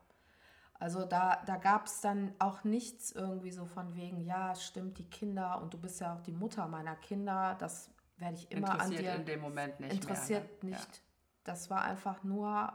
[0.79, 0.85] Ja.
[0.85, 5.09] Also da, da gab es dann auch nichts irgendwie so von wegen, ja, stimmt, die
[5.09, 8.91] Kinder und du bist ja auch die Mutter meiner Kinder, das werde ich immer an
[8.91, 9.15] dir...
[9.15, 10.77] in dem Moment nicht Interessiert mehr, ne?
[10.77, 11.03] nicht.
[11.45, 12.73] Das war einfach nur,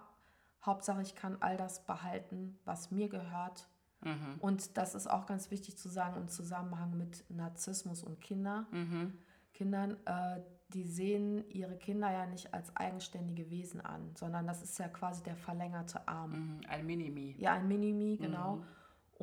[0.66, 3.68] Hauptsache ich kann all das behalten, was mir gehört
[4.04, 4.36] Mhm.
[4.39, 8.68] Und das ist auch ganz wichtig zu sagen im Zusammenhang mit Narzissmus und Kinder.
[8.72, 9.18] Mhm.
[9.54, 10.41] Kindern, äh,
[10.74, 15.24] die sehen ihre Kinder ja nicht als eigenständige Wesen an, sondern das ist ja quasi
[15.24, 16.32] der verlängerte Arm.
[16.32, 16.61] Mhm.
[16.67, 17.36] Ein Minimi.
[17.38, 18.55] Ja, ein Minimi, genau.
[18.55, 18.63] Mhm.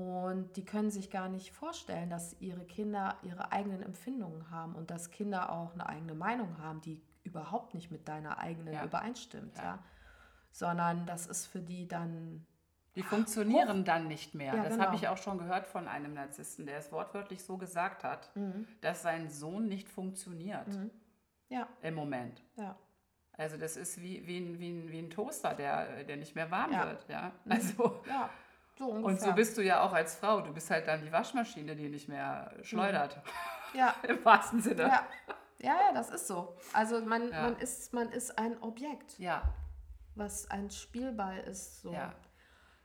[0.04, 4.90] Und die können sich gar nicht vorstellen, dass ihre Kinder ihre eigenen Empfindungen haben und
[4.90, 8.84] dass Kinder auch eine eigene Meinung haben, die überhaupt nicht mit deiner eigenen ja.
[8.84, 9.56] übereinstimmt.
[9.56, 9.64] Ja.
[9.64, 9.78] ja.
[10.52, 12.46] Sondern das ist für die dann
[12.96, 14.54] die funktionieren dann nicht mehr.
[14.54, 14.86] Ja, das genau.
[14.86, 18.66] habe ich auch schon gehört von einem Narzissten, der es wortwörtlich so gesagt hat, mhm.
[18.80, 20.66] dass sein Sohn nicht funktioniert.
[20.66, 20.90] Mhm.
[21.50, 21.68] Ja.
[21.82, 22.42] Im Moment.
[22.56, 22.76] Ja.
[23.36, 26.50] Also das ist wie, wie, ein, wie, ein, wie ein Toaster, der, der nicht mehr
[26.50, 26.86] warm ja.
[26.86, 27.08] wird.
[27.08, 27.32] Ja?
[27.44, 27.52] Mhm.
[27.52, 28.30] Also, ja,
[28.78, 29.04] so ungefähr.
[29.10, 30.40] Und so bist du ja auch als Frau.
[30.40, 33.16] Du bist halt dann die Waschmaschine, die nicht mehr schleudert.
[33.16, 33.22] Mhm.
[33.72, 33.94] Ja.
[34.02, 34.82] Im wahrsten Sinne.
[34.82, 35.06] Ja.
[35.58, 36.56] ja, ja, das ist so.
[36.72, 39.16] Also man, man, ist, man ist ein Objekt.
[39.20, 39.44] Ja.
[40.16, 41.82] Was ein Spielball ist.
[41.82, 41.92] So.
[41.92, 42.12] Ja.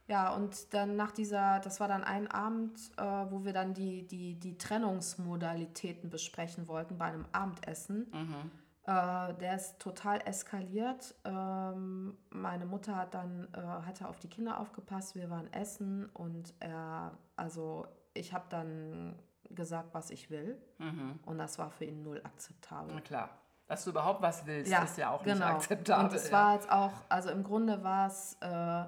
[0.08, 4.06] Ja, und dann nach dieser, das war dann ein Abend, äh, wo wir dann die,
[4.06, 8.08] die, die Trennungsmodalitäten besprechen wollten bei einem Abendessen.
[8.14, 8.52] Mhm.
[8.86, 11.16] Äh, der ist total eskaliert.
[11.24, 16.54] Ähm, meine Mutter hat dann, äh, hatte auf die Kinder aufgepasst, wir waren essen und
[16.60, 19.18] er, also ich habe dann
[19.50, 20.62] gesagt, was ich will.
[20.78, 21.20] Mhm.
[21.26, 22.94] Und das war für ihn null akzeptabel.
[22.94, 23.30] Na klar.
[23.68, 25.38] Dass du überhaupt was willst, ja, ist ja auch genau.
[25.38, 26.06] nicht akzeptabel.
[26.06, 28.86] Und es war jetzt auch, also im Grunde war es äh,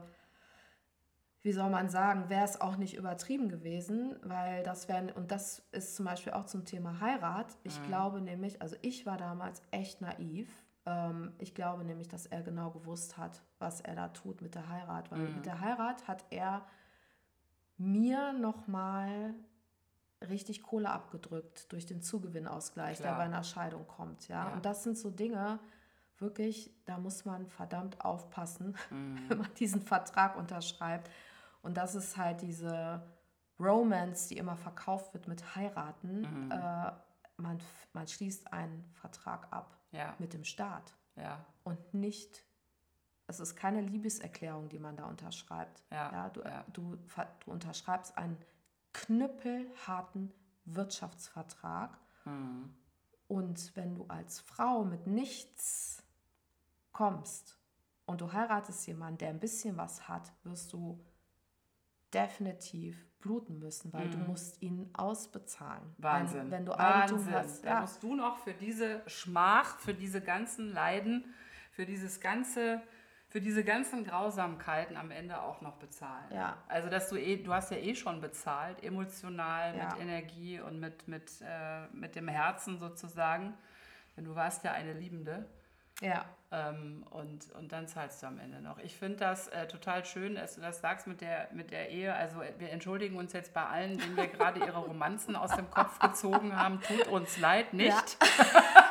[1.47, 5.65] wie soll man sagen, wäre es auch nicht übertrieben gewesen, weil das wären, und das
[5.71, 7.57] ist zum Beispiel auch zum Thema Heirat.
[7.63, 7.85] Ich mhm.
[7.85, 10.49] glaube nämlich, also ich war damals echt naiv.
[10.85, 14.67] Ähm, ich glaube nämlich, dass er genau gewusst hat, was er da tut mit der
[14.67, 15.35] Heirat, weil mhm.
[15.35, 16.65] mit der Heirat hat er
[17.77, 19.33] mir nochmal
[20.29, 23.11] richtig Kohle abgedrückt durch den Zugewinnausgleich, Klar.
[23.11, 24.27] der bei einer Scheidung kommt.
[24.27, 24.49] Ja?
[24.49, 24.53] ja?
[24.53, 25.59] Und das sind so Dinge,
[26.17, 29.29] wirklich, da muss man verdammt aufpassen, mhm.
[29.29, 31.09] wenn man diesen Vertrag unterschreibt.
[31.67, 33.03] Und das ist halt diese
[33.59, 36.21] Romance, die immer verkauft wird mit Heiraten.
[36.21, 36.49] Mhm.
[36.49, 36.91] Äh,
[37.35, 37.59] man,
[37.91, 40.15] man schließt einen Vertrag ab ja.
[40.17, 40.95] mit dem Staat.
[41.17, 41.45] Ja.
[41.65, 42.45] Und nicht,
[43.27, 45.83] es ist keine Liebeserklärung, die man da unterschreibt.
[45.91, 46.09] Ja.
[46.13, 46.41] ja, du.
[46.71, 48.37] Du, du unterschreibst einen
[48.93, 50.31] knüppelharten
[50.63, 51.97] Wirtschaftsvertrag.
[52.23, 52.73] Mhm.
[53.27, 56.01] Und wenn du als Frau mit nichts
[56.93, 57.59] kommst
[58.05, 61.03] und du heiratest jemanden, der ein bisschen was hat, wirst du
[62.13, 64.11] definitiv bluten müssen, weil mhm.
[64.11, 65.83] du musst ihn ausbezahlen.
[65.97, 66.43] Wahnsinn.
[66.43, 67.33] Wenn, wenn du Eigentum Wahnsinn.
[67.33, 67.65] hast.
[67.65, 71.25] Da musst du noch für diese Schmach, für diese ganzen Leiden,
[71.71, 72.81] für dieses ganze,
[73.27, 76.25] für diese ganzen Grausamkeiten am Ende auch noch bezahlen.
[76.33, 76.57] Ja.
[76.67, 79.85] Also dass du eh, du hast ja eh schon bezahlt, emotional, ja.
[79.85, 83.53] mit Energie und mit, mit, äh, mit dem Herzen sozusagen.
[84.15, 85.47] Denn du warst ja eine Liebende.
[86.01, 86.25] Ja.
[86.49, 88.77] Ähm, und, und dann zahlst du am Ende noch.
[88.79, 92.13] Ich finde das äh, total schön, dass du das sagst mit der, mit der Ehe.
[92.13, 95.99] Also wir entschuldigen uns jetzt bei allen, denen wir gerade ihre Romanzen aus dem Kopf
[95.99, 96.79] gezogen haben.
[96.81, 97.89] Tut uns leid, nicht.
[97.91, 98.45] Ja.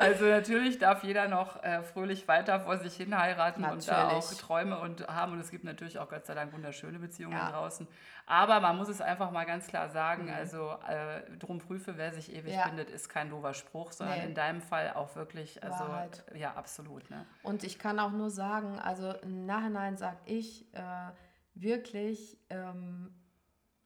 [0.00, 3.88] Also natürlich darf jeder noch äh, fröhlich weiter vor sich hin heiraten natürlich.
[3.88, 5.32] und da auch Träume und haben.
[5.32, 7.50] Und es gibt natürlich auch Gott sei Dank wunderschöne Beziehungen ja.
[7.50, 7.86] draußen.
[8.24, 10.32] Aber man muss es einfach mal ganz klar sagen, mhm.
[10.32, 12.66] also äh, drum prüfe, wer sich ewig ja.
[12.66, 14.24] bindet, ist kein doofer Spruch, sondern nee.
[14.24, 16.24] in deinem Fall auch wirklich, also Wahrheit.
[16.34, 17.10] ja, absolut.
[17.10, 17.26] Ne?
[17.42, 21.10] Und ich kann auch nur sagen, also im Nachhinein sage ich äh,
[21.54, 23.14] wirklich, ähm,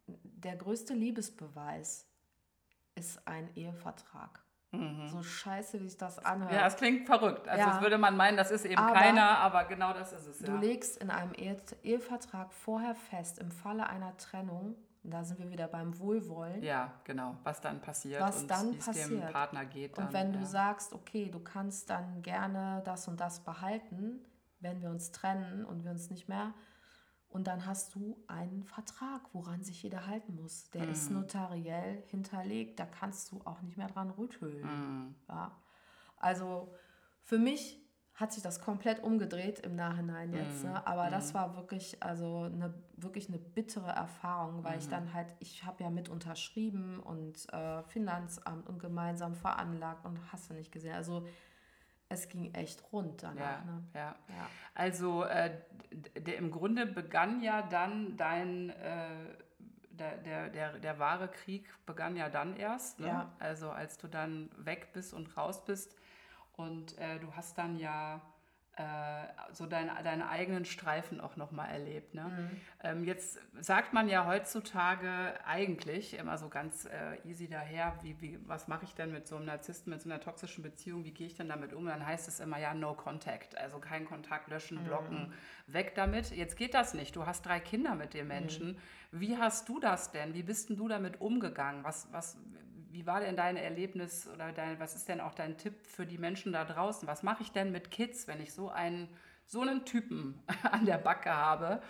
[0.07, 2.07] der größte Liebesbeweis
[2.95, 4.44] ist ein Ehevertrag.
[5.11, 6.51] So scheiße, wie sich das anhört.
[6.53, 6.57] Mhm.
[6.59, 7.49] Ja, es klingt verrückt.
[7.49, 7.70] Also Ja.
[7.72, 10.39] das würde man meinen, das ist eben Aber- keiner, aber genau das ist es.
[10.39, 10.59] Du Ja.
[10.59, 15.68] legst in einem Ehe Ehevertrag vorher fest, im Falle einer Trennung, da sind wir wieder
[15.68, 17.37] beim Wohlwollen, ja, genau.
[17.45, 19.33] Was dann passiert Was und dann wie es dem passiert.
[19.33, 19.99] Partner geht.
[19.99, 20.45] Dann, Und wenn du ja.
[20.47, 24.25] sagst, okay, du kannst dann gerne das und das behalten,
[24.61, 26.55] wenn wir uns trennen und wir uns nicht mehr,
[27.35, 30.70] und dann hast du einen Vertrag, woran sich jeder halten muss.
[30.70, 31.16] Der ist Mhm.
[31.18, 34.62] notariell hinterlegt, da kannst du auch nicht mehr dran rütteln.
[34.62, 35.14] Mhm.
[35.28, 35.51] Ja.
[36.16, 36.72] Also
[37.24, 37.80] für mich
[38.14, 40.62] hat sich das komplett umgedreht im Nachhinein jetzt.
[40.62, 40.70] Mhm.
[40.70, 40.87] Ne?
[40.87, 44.78] Aber das war wirklich, also eine, wirklich eine bittere Erfahrung, weil Mhm.
[44.78, 50.20] ich dann halt, ich habe ja mit unterschrieben und äh, Finanzamt und gemeinsam veranlagt und
[50.32, 50.95] hast du nicht gesehen.
[50.95, 51.26] Also
[52.15, 53.65] es ging echt rund danach.
[53.65, 53.83] Ja, Ne?
[53.95, 54.01] ja.
[54.29, 54.51] Ja.
[54.75, 55.51] Also äh,
[56.19, 59.09] der, im Grunde begann ja dann dein, äh,
[59.91, 63.01] der, der, der, der wahre Krieg begann ja dann erst.
[63.01, 63.09] Ne?
[63.09, 63.33] Ja.
[63.39, 65.97] Also als du dann weg bist und raus bist.
[66.57, 68.21] Und äh, du hast dann ja
[69.53, 72.14] so deine, deine eigenen Streifen auch nochmal erlebt.
[72.14, 72.25] Ne?
[72.25, 72.61] Mhm.
[72.83, 78.39] Ähm, jetzt sagt man ja heutzutage eigentlich immer so ganz äh, easy daher, wie, wie,
[78.47, 81.27] was mache ich denn mit so einem Narzissten, mit so einer toxischen Beziehung, wie gehe
[81.29, 81.87] ich denn damit um?
[81.87, 85.33] Dann heißt es immer ja, no contact, also kein Kontakt löschen, blocken,
[85.68, 86.31] weg damit.
[86.31, 87.14] Jetzt geht das nicht.
[87.14, 88.79] Du hast drei Kinder mit dem Menschen.
[89.12, 90.35] Wie hast du das denn?
[90.35, 91.85] Wie bist denn du damit umgegangen?
[91.85, 92.37] Was, was,
[92.95, 96.17] wie war denn dein Erlebnis oder dein, was ist denn auch dein Tipp für die
[96.17, 97.09] Menschen da draußen?
[97.09, 99.09] Was mache ich denn mit Kids, wenn ich so einen,
[99.47, 100.41] so einen Typen
[100.71, 101.83] an der Backe habe?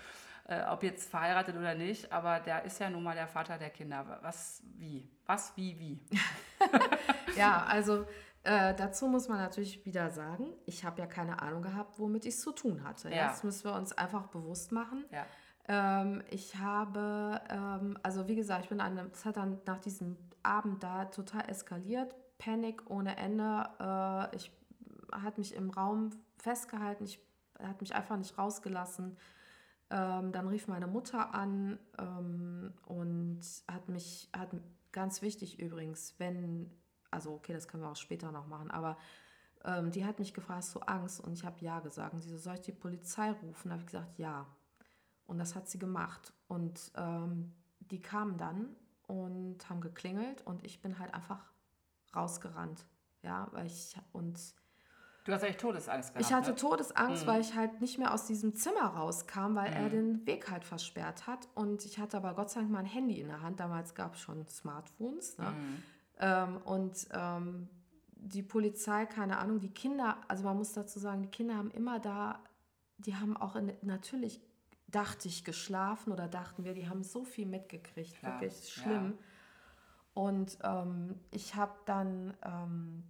[0.46, 3.70] Äh, ob jetzt verheiratet oder nicht, aber der ist ja nun mal der Vater der
[3.70, 4.18] Kinder.
[4.22, 5.08] Was, wie?
[5.26, 6.00] Was, wie, wie?
[7.36, 8.06] Ja, also
[8.44, 12.34] äh, dazu muss man natürlich wieder sagen, ich habe ja keine Ahnung gehabt, womit ich
[12.34, 13.10] es zu tun hatte.
[13.10, 13.28] Ja.
[13.28, 15.04] Das müssen wir uns einfach bewusst machen.
[15.10, 15.26] Ja.
[15.66, 20.16] Ähm, ich habe, ähm, also wie gesagt, ich bin an, es hat dann nach diesem
[20.44, 23.68] Abend da total eskaliert, Panik ohne Ende.
[23.80, 24.52] Äh, ich
[25.12, 27.20] hat mich im Raum festgehalten, ich
[27.58, 29.16] hat mich einfach nicht rausgelassen.
[29.90, 33.40] Ähm, dann rief meine Mutter an ähm, und
[33.70, 34.50] hat mich, hat
[34.92, 36.70] ganz wichtig übrigens, wenn,
[37.10, 38.96] also okay, das können wir auch später noch machen, aber
[39.64, 41.20] ähm, die hat mich gefragt, hast du Angst?
[41.20, 42.12] Und ich habe ja gesagt.
[42.14, 43.68] Und sie so, soll ich die Polizei rufen?
[43.68, 44.46] Da habe ich gesagt, ja.
[45.26, 46.34] Und das hat sie gemacht.
[46.48, 48.76] Und ähm, die kamen dann
[49.06, 51.44] und haben geklingelt und ich bin halt einfach
[52.14, 52.84] rausgerannt.
[53.22, 54.38] Ja, weil ich und
[55.24, 56.26] Du hast echt Todesangst gehabt.
[56.26, 56.56] ich hatte ne?
[56.56, 59.90] Todesangst, weil ich halt nicht mehr aus diesem Zimmer rauskam, weil er Mhm.
[59.90, 61.48] den Weg halt versperrt hat.
[61.54, 63.58] Und ich hatte aber Gott sei Dank mein Handy in der Hand.
[63.58, 65.38] Damals gab es schon Smartphones.
[65.38, 65.50] Ne?
[65.50, 65.82] Mhm.
[66.18, 67.70] Ähm, und ähm,
[68.16, 72.00] die Polizei, keine Ahnung, die Kinder, also man muss dazu sagen, die Kinder haben immer
[72.00, 72.40] da,
[72.98, 74.42] die haben auch in, natürlich,
[74.94, 79.18] dachte ich, geschlafen oder dachten wir, die haben so viel mitgekriegt, Klar, wirklich schlimm.
[80.14, 83.04] Und ähm, ich habe dann, ähm,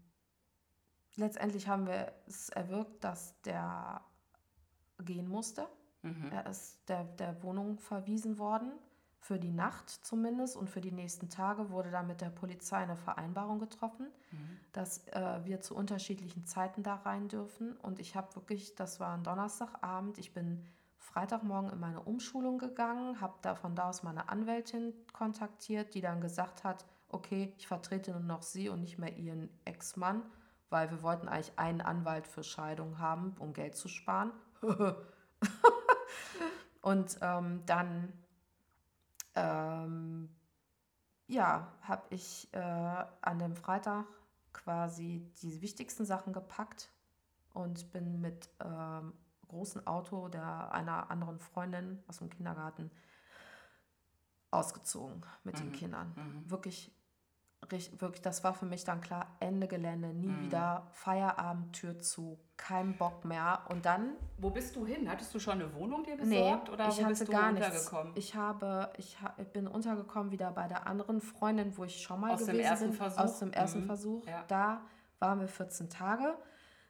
[1.16, 4.00] letztendlich haben wir es erwirkt, dass der
[5.00, 5.68] gehen musste.
[6.02, 6.30] Mhm.
[6.32, 8.72] Er ist der, der Wohnung verwiesen worden,
[9.18, 10.56] für die Nacht zumindest.
[10.56, 14.58] Und für die nächsten Tage wurde dann mit der Polizei eine Vereinbarung getroffen, Mhm.
[14.72, 17.76] dass äh, wir zu unterschiedlichen Zeiten da rein dürfen.
[17.76, 20.64] Und ich habe wirklich, das war ein Donnerstagabend, ich bin
[21.04, 26.20] Freitagmorgen in meine Umschulung gegangen, habe da von da aus meine Anwältin kontaktiert, die dann
[26.20, 30.22] gesagt hat, okay, ich vertrete nur noch sie und nicht mehr ihren Ex-Mann,
[30.70, 34.32] weil wir wollten eigentlich einen Anwalt für Scheidung haben, um Geld zu sparen.
[36.84, 38.12] Und ähm, dann,
[39.34, 40.28] ähm,
[41.26, 44.04] ja, habe ich äh, an dem Freitag
[44.52, 46.90] quasi die wichtigsten Sachen gepackt
[47.54, 49.14] und bin mit ähm,
[49.54, 52.90] großem Auto der einer anderen Freundin aus dem Kindergarten
[54.50, 56.12] ausgezogen mit den Kindern.
[56.46, 56.92] Wirklich,
[57.72, 60.40] richtig, wirklich, das war für mich dann klar, Ende Gelände, nie Mhm.
[60.42, 63.64] wieder, Feierabend, Tür zu, kein Bock mehr.
[63.68, 65.08] Und dann Wo bist du hin?
[65.10, 67.66] Hattest du schon eine Wohnung dir Nee, besorgt oder ich wo bist du gar nichts.
[67.68, 68.12] untergekommen?
[68.16, 72.32] Ich habe, ich, ha, bin untergekommen wieder bei der anderen Freundin, wo ich schon mal
[72.32, 72.96] Aus dem gewesen ersten bin.
[72.96, 73.18] Versuch?
[73.22, 74.26] Aus dem ersten Mhm, Versuch.
[74.26, 74.44] ja.
[74.48, 74.80] Da
[75.18, 76.36] waren wir 14 Tage.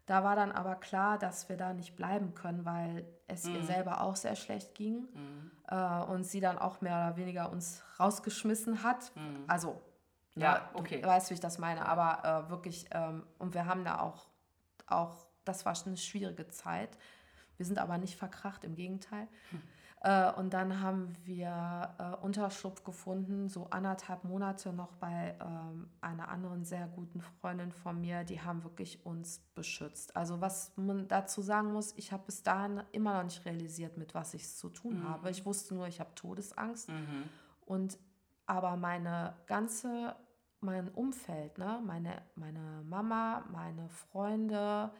[0.06, 3.54] Da war dann aber klar, dass wir da nicht bleiben können, weil es Mhm.
[3.54, 5.08] ihr selber auch sehr schlecht ging
[5.68, 9.12] äh, und sie dann auch mehr oder weniger uns rausgeschmissen hat.
[9.46, 9.80] Also,
[10.34, 10.42] Mhm.
[10.42, 11.00] Ja, ja, okay.
[11.00, 14.26] du weißt, wie ich das meine, aber äh, wirklich, ähm, und wir haben da auch,
[14.88, 16.98] auch, das war schon eine schwierige Zeit.
[17.56, 19.28] Wir sind aber nicht verkracht, im Gegenteil.
[20.04, 26.28] Äh, und dann haben wir äh, Unterschlupf gefunden, so anderthalb Monate noch bei ähm, einer
[26.28, 28.22] anderen sehr guten Freundin von mir.
[28.22, 30.14] Die haben wirklich uns beschützt.
[30.14, 34.14] Also was man dazu sagen muss, ich habe bis dahin immer noch nicht realisiert, mit
[34.14, 35.08] was ich es zu tun Mhm.
[35.08, 35.30] habe.
[35.30, 36.90] Ich wusste nur, ich habe Todesangst.
[37.64, 37.98] Und
[38.44, 40.14] aber meine ganze,
[40.60, 44.90] mein Umfeld, ne, meine, meine Mama, meine Freunde,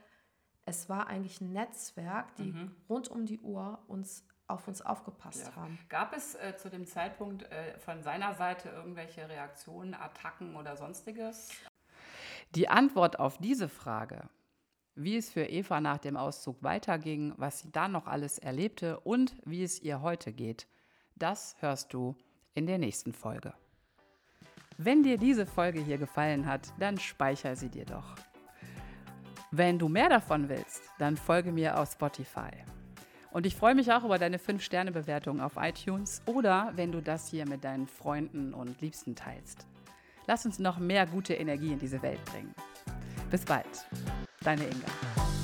[0.64, 2.74] es war eigentlich ein Netzwerk, die mhm.
[2.88, 5.56] rund um die Uhr uns auf uns aufgepasst ja.
[5.56, 5.78] haben.
[5.88, 11.50] Gab es äh, zu dem Zeitpunkt äh, von seiner Seite irgendwelche Reaktionen, Attacken oder sonstiges?
[12.54, 14.28] Die Antwort auf diese Frage,
[14.94, 19.34] wie es für Eva nach dem Auszug weiterging, was sie da noch alles erlebte und
[19.44, 20.68] wie es ihr heute geht,
[21.16, 22.16] das hörst du
[22.54, 23.54] in der nächsten Folge.
[24.76, 28.14] Wenn dir diese Folge hier gefallen hat, dann speicher sie dir doch.
[29.50, 32.50] Wenn du mehr davon willst, dann folge mir auf Spotify.
[33.34, 37.48] Und ich freue mich auch über deine 5-Sterne-Bewertung auf iTunes oder wenn du das hier
[37.48, 39.66] mit deinen Freunden und Liebsten teilst.
[40.28, 42.54] Lass uns noch mehr gute Energie in diese Welt bringen.
[43.32, 43.66] Bis bald,
[44.44, 45.43] deine Inga.